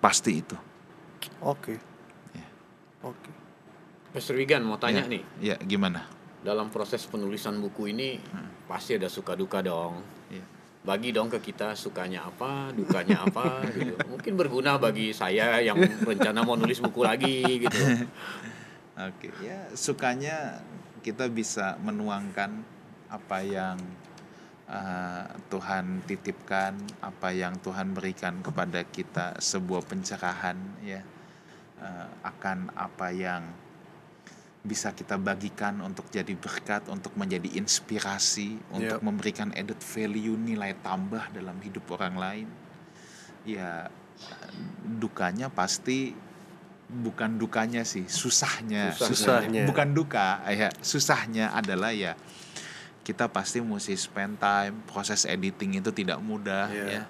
[0.00, 0.56] Pasti itu.
[1.44, 1.76] Oke.
[2.32, 2.48] Ya.
[3.04, 3.39] Oke.
[4.10, 6.06] Pastor Wigan mau tanya ya, nih, Ya, gimana?
[6.40, 8.16] dalam proses penulisan buku ini
[8.64, 10.00] pasti ada suka duka dong.
[10.32, 10.40] Ya.
[10.80, 13.92] Bagi dong ke kita sukanya apa, dukanya apa gitu.
[14.08, 17.76] Mungkin berguna bagi saya yang rencana mau nulis buku lagi gitu.
[19.08, 20.64] Oke, ya sukanya
[21.04, 22.64] kita bisa menuangkan
[23.12, 23.76] apa yang
[24.64, 26.72] uh, Tuhan titipkan,
[27.04, 31.04] apa yang Tuhan berikan kepada kita sebuah pencerahan ya
[31.84, 33.44] uh, akan apa yang
[34.60, 39.06] bisa kita bagikan untuk jadi berkat, untuk menjadi inspirasi, untuk Yep.
[39.06, 42.48] memberikan added value nilai tambah dalam hidup orang lain.
[43.48, 43.88] Ya
[45.00, 46.12] dukanya pasti
[46.90, 48.92] bukan dukanya sih, susahnya.
[48.92, 49.16] Susahnya.
[49.16, 49.64] Susahnya.
[49.64, 52.12] Bukan duka, ya susahnya adalah ya
[53.00, 56.84] kita pasti mesti spend time, proses editing itu tidak mudah Iya.
[56.84, 57.02] ya.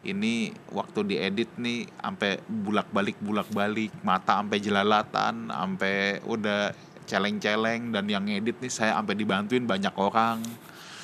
[0.00, 6.72] Ini waktu diedit nih sampai bulak-balik bulak-balik, mata sampai jelalatan, sampai udah
[7.10, 10.38] celeng-celeng dan yang ngedit nih saya sampai dibantuin banyak orang.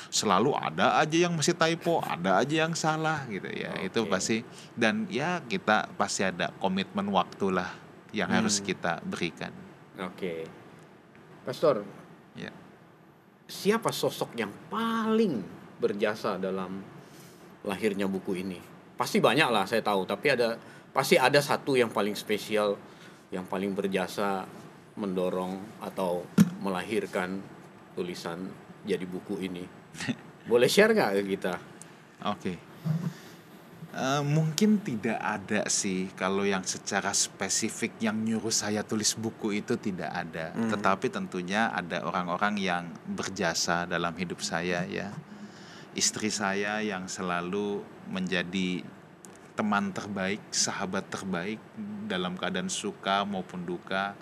[0.07, 3.75] Selalu ada aja yang masih typo, ada aja yang salah gitu ya.
[3.83, 4.15] Itu Oke.
[4.15, 4.37] pasti
[4.71, 7.67] dan ya kita pasti ada komitmen waktu lah
[8.15, 9.51] yang harus kita berikan.
[9.99, 10.47] Oke.
[11.43, 11.83] Pastor,
[12.37, 12.53] Ya.
[13.49, 15.41] siapa sosok yang paling
[15.81, 16.79] berjasa dalam
[17.67, 18.59] lahirnya buku ini?
[18.95, 20.55] Pasti banyak lah saya tahu, tapi ada
[20.95, 22.77] pasti ada satu yang paling spesial,
[23.33, 24.47] yang paling berjasa
[24.97, 26.25] mendorong atau
[26.59, 27.39] melahirkan
[27.93, 28.49] tulisan
[28.83, 29.63] jadi buku ini.
[30.51, 31.53] Boleh share nggak ke kita?
[32.25, 32.53] Oke.
[33.97, 39.73] Eh, mungkin tidak ada sih kalau yang secara spesifik yang nyuruh saya tulis buku itu
[39.73, 40.53] tidak ada.
[40.53, 45.09] Tetapi tentunya ada orang-orang yang berjasa dalam hidup saya ya.
[45.97, 47.81] Istri saya yang selalu
[48.13, 48.85] menjadi
[49.57, 51.57] teman terbaik, sahabat terbaik
[52.05, 54.13] dalam keadaan suka maupun duka.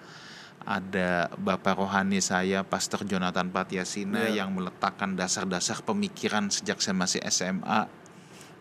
[0.66, 4.42] Ada Bapak rohani saya, Pastor Jonathan Patiasina Ya.
[4.42, 7.86] yang meletakkan dasar-dasar pemikiran sejak saya masih SMA.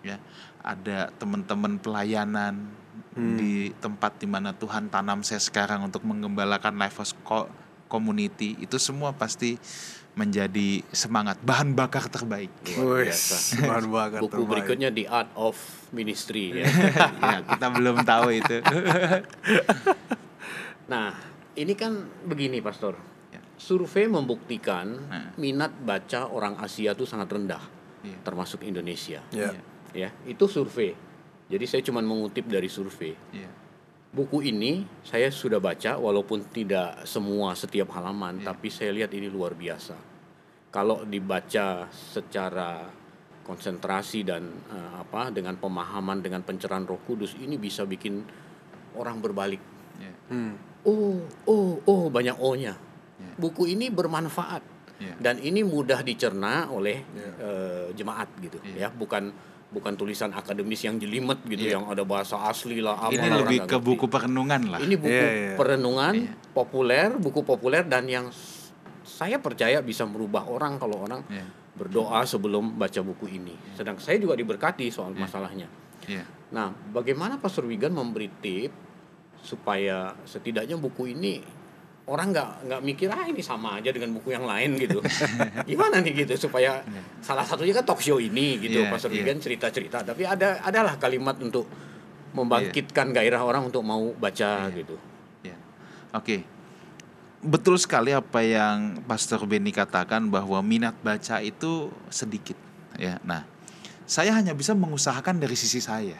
[0.05, 0.21] Ya,
[0.61, 2.69] ada teman-teman pelayanan
[3.17, 7.17] di tempat di mana Tuhan tanam saya sekarang untuk mengembalakan Life House
[7.89, 8.61] Community.
[8.61, 9.57] Itu semua pasti
[10.15, 12.53] menjadi semangat, bahan bakar terbaik.
[12.77, 13.35] Luar Wih, biasa.
[13.71, 14.51] bahan bakar Buku terbaik.
[14.53, 15.57] berikutnya The Art of
[15.91, 16.69] Ministry ya.
[17.33, 18.57] ya, kita belum tahu itu.
[20.85, 21.17] Nah,
[21.55, 21.93] ini kan
[22.23, 22.95] begini, Pastor.
[23.31, 23.41] Ya.
[23.55, 25.31] Survei membuktikan Nah.
[25.35, 27.63] minat baca orang Asia itu sangat rendah,
[28.03, 28.19] Iya.
[28.23, 29.23] termasuk Indonesia.
[29.31, 29.55] Ya.
[29.95, 30.95] Ya, itu survei.
[31.47, 33.15] Jadi saya cuma mengutip dari survei.
[33.31, 33.47] Iya.
[34.11, 38.51] Buku ini saya sudah baca, walaupun tidak semua setiap halaman, Iya.
[38.51, 39.95] tapi saya lihat ini luar biasa.
[40.71, 42.91] Kalau dibaca secara
[43.45, 48.25] konsentrasi dan eh, apa dengan pemahaman dengan pencerahan Roh Kudus ini bisa bikin
[48.97, 49.61] orang berbalik
[49.95, 50.15] Iya.
[50.33, 50.55] Hmm.
[50.85, 52.77] Oh, oh, oh, banyak O-nya.
[53.17, 53.33] Ya.
[53.37, 55.11] Buku ini bermanfaat Ya.
[55.19, 57.31] dan ini mudah dicerna oleh Ya.
[57.41, 58.87] eh, jemaat gitu, Ya.
[58.87, 58.89] ya.
[58.91, 59.33] Bukan
[59.69, 61.75] bukan tulisan akademis yang jelimet gitu, Ya.
[61.77, 62.95] yang ada bahasa asli lah.
[63.01, 63.83] apa Ini lebih ke ngerti.
[63.83, 64.79] buku perenungan lah.
[64.79, 65.53] Ini buku Iya, iya.
[65.59, 66.33] perenungan Iya.
[66.53, 68.31] populer, buku populer dan yang
[69.03, 71.43] saya percaya bisa merubah orang kalau orang Iya.
[71.75, 73.57] berdoa sebelum baca buku ini.
[73.75, 75.27] Sedang saya juga diberkati soal Ya.
[75.27, 75.67] masalahnya.
[76.07, 76.23] Iya.
[76.53, 78.71] Nah, bagaimana Pastor Wigan memberi tip
[79.45, 81.45] supaya setidaknya buku ini
[82.05, 85.01] orang nggak nggak mikir ah ini sama aja dengan buku yang lain gitu.
[85.69, 86.81] Gimana nih gitu supaya
[87.21, 89.25] salah satunya kan talk show ini gitu Iya, Pastor iya.
[89.25, 91.65] Wigan cerita-cerita, tapi ada adalah kalimat untuk
[92.35, 94.77] membangkitkan gairah orang untuk mau baca Iya.
[94.81, 94.97] gitu.
[95.45, 95.57] Ya.
[96.13, 96.45] Oke.
[97.45, 102.57] Betul sekali apa yang Pastor Benny katakan bahwa minat baca itu sedikit
[102.97, 103.21] ya.
[103.21, 103.45] Nah,
[104.09, 106.17] saya hanya bisa mengusahakan dari sisi saya.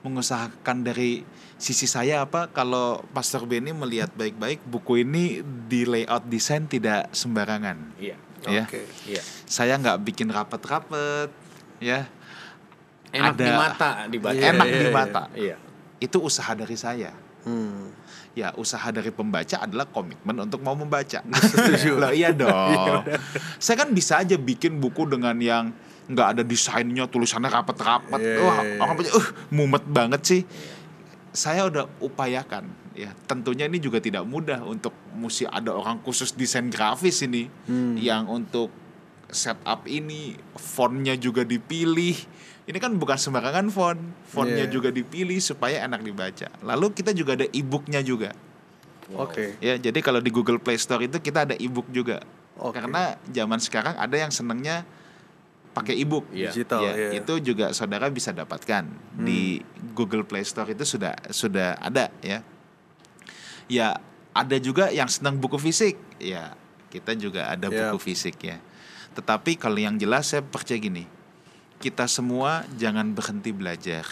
[0.00, 1.22] Mengusahakan dari
[1.62, 5.38] sisi saya apa kalau Pastor Benny melihat baik-baik buku ini
[5.70, 8.18] di layout desain tidak sembarangan Iya.
[8.42, 8.64] ya.
[8.66, 8.82] Oke.
[9.06, 9.22] Iya.
[9.46, 11.30] Saya nggak bikin rapet-rapet
[11.78, 12.10] ya.
[13.14, 14.34] Enak Ada- di mata dibaca.
[14.34, 14.90] Iya, Enak iya, di iya.
[14.90, 15.22] mata.
[15.32, 15.56] Iya.
[16.02, 17.14] Itu usaha dari saya.
[17.42, 17.90] Hmm.
[18.32, 21.20] ya usaha dari pembaca adalah komitmen untuk mau membaca.
[21.52, 22.00] Setuju.
[22.00, 23.04] Loh, iya dong.
[23.60, 25.68] saya kan bisa aja bikin buku dengan yang
[26.08, 28.78] nggak ada desainnya tulisannya rapat-rapat Iya, wah iya, iya.
[28.80, 30.40] orang baca uh mumet banget sih
[31.32, 36.68] saya udah upayakan ya tentunya ini juga tidak mudah untuk mesti ada orang khusus desain
[36.68, 37.96] grafis ini Hmm.
[37.96, 38.68] yang untuk
[39.32, 42.12] setup ini fontnya juga dipilih
[42.68, 43.96] ini kan bukan sembarangan font
[44.28, 44.72] fontnya Iya.
[44.72, 48.36] juga dipilih supaya enak dibaca lalu kita juga ada e-booknya juga
[49.16, 49.56] Oke.
[49.58, 52.20] ya jadi kalau di Google Play Store itu kita ada e-book juga
[52.60, 52.76] Oke.
[52.76, 54.84] karena zaman sekarang ada yang senengnya
[55.72, 56.28] pakai e-book.
[56.30, 56.52] Iya.
[56.52, 57.10] Digital ya, ya.
[57.16, 58.84] itu juga saudara bisa dapatkan.
[59.16, 59.60] Di
[59.96, 62.44] Google Play Store itu sudah sudah ada ya.
[63.66, 63.96] Ya
[64.32, 65.96] ada juga yang senang buku fisik.
[66.20, 66.54] Ya
[66.92, 67.96] kita juga ada Yap.
[67.96, 68.60] buku fisik ya.
[69.16, 71.08] Tetapi kalau yang jelas saya percaya gini.
[71.82, 74.06] Kita semua jangan berhenti belajar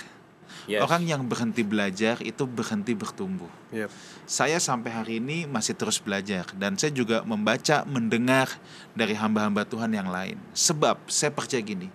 [0.68, 0.82] Yes.
[0.82, 3.88] orang yang berhenti belajar itu berhenti bertumbuh Yep.
[4.26, 8.50] saya sampai hari ini masih terus belajar dan saya juga membaca, mendengar
[8.92, 10.36] dari hamba-hamba Tuhan yang lain.
[10.52, 11.90] Sebab saya percaya gini,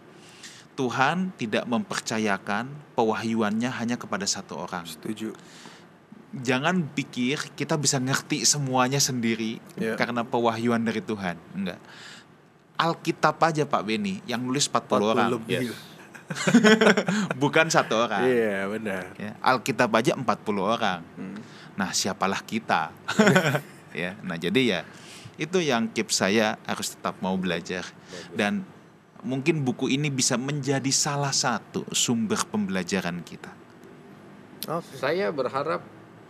[0.76, 4.84] Tuhan tidak mempercayakan pewahyuannya hanya kepada satu orang.
[4.84, 5.32] Setuju.
[6.36, 9.96] Jangan pikir kita bisa ngerti semuanya sendiri Ya.
[9.96, 11.40] karena pewahyuan dari Tuhan.
[11.56, 11.80] Enggak.
[12.76, 15.72] Alkitab aja Pak Beni yang nulis 40, 40 orang, lebih.
[15.72, 15.95] Yes.
[17.42, 18.26] bukan satu orang.
[18.26, 19.04] Iya, benar.
[19.18, 20.26] Ya, Alkitab aja 40
[20.62, 21.02] orang.
[21.18, 21.38] Hmm.
[21.76, 22.90] Nah, siapalah kita?
[23.94, 24.18] ya.
[24.26, 24.82] Nah, jadi ya
[25.36, 27.84] itu yang keep saya harus tetap mau belajar
[28.32, 28.64] dan
[29.20, 33.52] mungkin buku ini bisa menjadi salah satu sumber pembelajaran kita.
[34.72, 34.96] Oke.
[34.96, 35.84] Saya berharap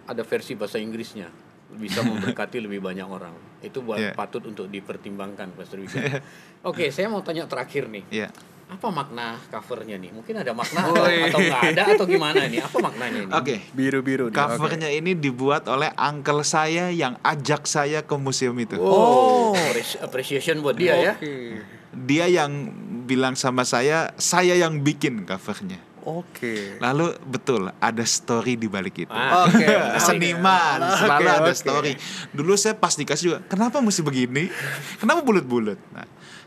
[0.09, 1.29] ada versi bahasa Inggrisnya
[1.75, 3.33] bisa memberkati lebih banyak orang.
[3.59, 4.13] Itu buat Iya.
[4.13, 5.81] patut untuk dipertimbangkan, Pastor.
[6.69, 8.05] Oke, saya mau tanya terakhir nih.
[8.09, 8.29] Ya.
[8.65, 10.09] Apa makna covernya nih?
[10.09, 12.65] Mungkin ada makna atau, atau nggak ada atau gimana nih?
[12.65, 13.31] Apa maknanya ini?
[13.31, 13.55] Oke.
[13.71, 18.73] Biru-biru nih, Covernya ini dibuat oleh uncle saya yang ajak saya ke museum itu.
[18.81, 19.53] Oh.
[19.53, 21.13] Appreci- Appreciation buat dia ya.
[21.13, 21.61] Oke.
[21.93, 22.73] Dia yang
[23.05, 25.77] bilang sama saya, saya yang bikin covernya.
[26.01, 26.77] Oke.
[26.77, 29.13] Lalu betul ada story di balik itu.
[29.13, 29.45] Ah.
[29.45, 29.65] Oke.
[30.05, 31.57] Seniman Oke, selalu ada oke.
[31.57, 31.93] story.
[32.29, 34.49] Dulu saya pas dikasih juga, kenapa mesti begini?
[34.97, 35.77] Kenapa bulat-bulat?
[35.93, 36.05] Nah,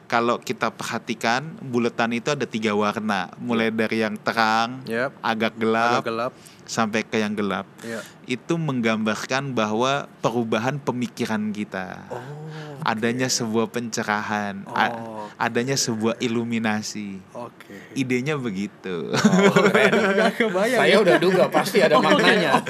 [0.08, 5.12] kalau kita perhatikan buletan itu ada tiga warna, mulai dari yang terang, Yap.
[5.20, 6.32] agak gelap, Agak gelap.
[6.68, 7.64] Sampai ke yang gelap.
[7.80, 8.04] Ya.
[8.22, 12.20] Itu menggambarkan bahwa perubahan pemikiran kita, Oh.
[12.84, 15.24] adanya sebuah pencerahan, a- Oh.
[15.34, 17.24] adanya sebuah iluminasi.
[17.32, 17.96] Oke.
[17.96, 19.08] Idenya begitu.
[20.20, 20.78] Gak kebayang.
[20.78, 21.00] Saya ya.
[21.00, 22.60] udah duga pasti ada maknanya.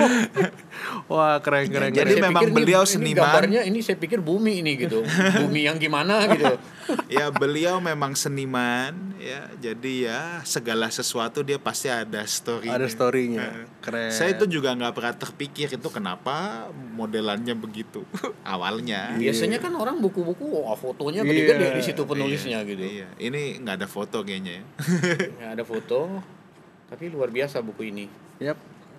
[1.09, 1.91] Wah, keren keren.
[1.91, 2.15] Jadi keren.
[2.15, 3.19] Saya memang ini- beliau ini seniman.
[3.25, 5.03] gambarnya ini saya pikir bumi ini gitu.
[5.43, 6.55] Bumi yang gimana gitu.
[7.11, 13.69] ya beliau memang seniman ya jadi ya segala sesuatu dia pasti ada story ada story-nya.
[13.89, 14.11] Keren.
[14.11, 18.05] saya itu juga nggak pernah terpikir itu kenapa modelannya begitu
[18.45, 21.29] awalnya Biasanya kan orang buku-buku oh, fotonya Iya.
[21.29, 22.81] gede-gede di situ penulisnya gitu.
[22.81, 24.65] iya ini nggak ada foto kayaknya ya
[25.41, 26.21] Ya, ada foto.
[26.87, 28.09] Tapi luar biasa buku ini.
[28.39, 28.57] Yap.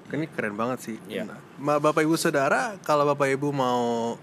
[0.10, 0.98] Ini keren banget sih.
[1.06, 1.26] Iya.
[1.26, 4.14] Nah, Ma- Bapak Ibu Saudara, kalau Bapak Ibu mau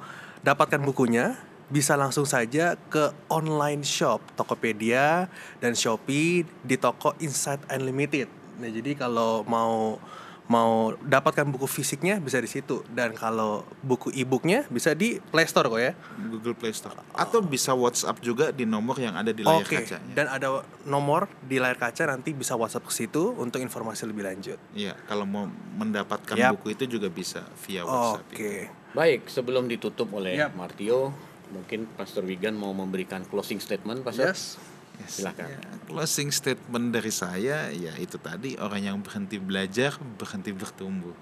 [0.41, 1.35] dapatkan bukunya,
[1.67, 8.31] bisa langsung saja ke online shop Tokopedia dan Shopee di toko Insight Unlimited.
[8.57, 9.99] Nah, jadi kalau mau
[10.47, 15.67] mau dapatkan buku fisiknya bisa di situ dan kalau buku e-booknya bisa di Play Store
[15.67, 15.93] kok ya.
[16.31, 19.83] Google Play Store atau bisa WhatsApp juga di nomor yang ada di layar Oke.
[19.83, 24.23] kacanya Dan ada nomor di layar kaca nanti bisa WhatsApp ke situ untuk informasi lebih
[24.23, 24.59] lanjut.
[24.73, 26.63] Iya kalau mau mendapatkan Yap.
[26.63, 28.55] buku itu juga bisa via WhatsApp Oke.
[28.97, 30.57] Baik, sebelum ditutup oleh Yap.
[30.57, 31.13] Martio,
[31.53, 34.33] mungkin Pastor Wigan mau memberikan closing statement, Pastor.
[34.33, 34.57] Yes.
[35.01, 35.21] Yes.
[35.21, 35.47] Silakan.
[35.49, 41.15] Ya, closing statement dari saya ya itu tadi orang yang berhenti belajar berhenti bertumbuh.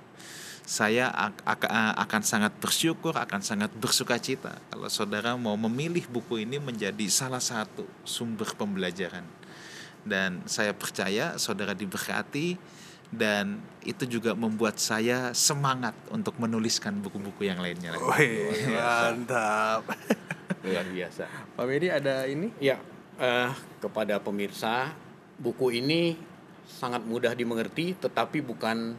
[0.65, 1.69] Saya ak-
[2.01, 7.43] akan sangat bersyukur, akan sangat bersuka cita kalau saudara mau memilih buku ini menjadi salah
[7.43, 9.29] satu sumber pembelajaran.
[10.05, 12.57] Dan saya percaya saudara diberkati
[13.13, 18.05] dan itu juga membuat saya semangat untuk menuliskan buku-buku yang lainnya lagi.
[18.05, 19.85] Wih, mantap.
[20.65, 21.29] Luar biasa.
[21.61, 22.49] Pak Medi ada ini?
[22.57, 22.81] Ya,
[23.19, 24.91] eh, kepada pemirsa,
[25.39, 26.15] buku ini
[26.65, 28.97] sangat mudah dimengerti, tetapi bukan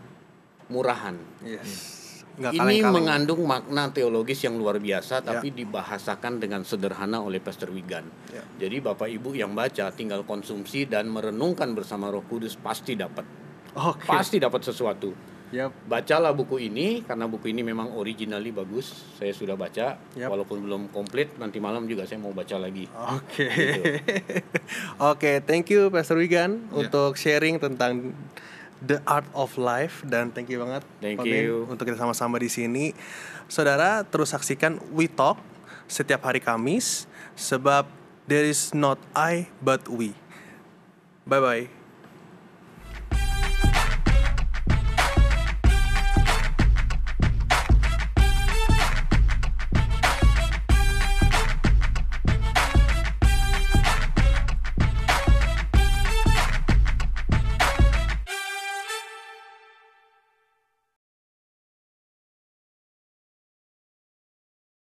[0.69, 1.17] murahan.
[1.41, 2.03] Yes.
[2.35, 2.91] Nggak ini kaleng-kaleng.
[2.91, 5.23] mengandung makna teologis yang luar biasa, Ya.
[5.23, 8.03] tapi dibahasakan dengan sederhana oleh Pastor Wigan.
[8.27, 8.43] Ya.
[8.59, 13.23] Jadi Bapak Ibu yang baca tinggal konsumsi dan merenungkan bersama Roh Kudus pasti dapat,
[13.79, 14.03] Oke.
[14.03, 15.34] pasti dapat sesuatu.
[15.53, 15.71] Yap.
[15.85, 18.91] Bacalah buku ini karena buku ini memang originally bagus.
[19.17, 20.29] Saya sudah baca, Yap.
[20.29, 21.37] walaupun belum komplit.
[21.37, 22.89] Nanti malam juga saya mau baca lagi.
[22.89, 23.49] Oke.
[25.13, 26.85] Oke, thank you Pastor Wigan Ya.
[26.85, 28.15] untuk sharing tentang
[28.81, 31.65] The Art of Life dan thank you banget Thank Pak Ben, you.
[31.65, 32.91] untuk kita sama-sama di sini.
[33.47, 35.37] Saudara terus saksikan We Talk
[35.85, 37.05] setiap hari Kamis
[37.37, 37.85] sebab
[38.25, 40.13] there is not I but we.
[41.25, 41.74] Bye bye.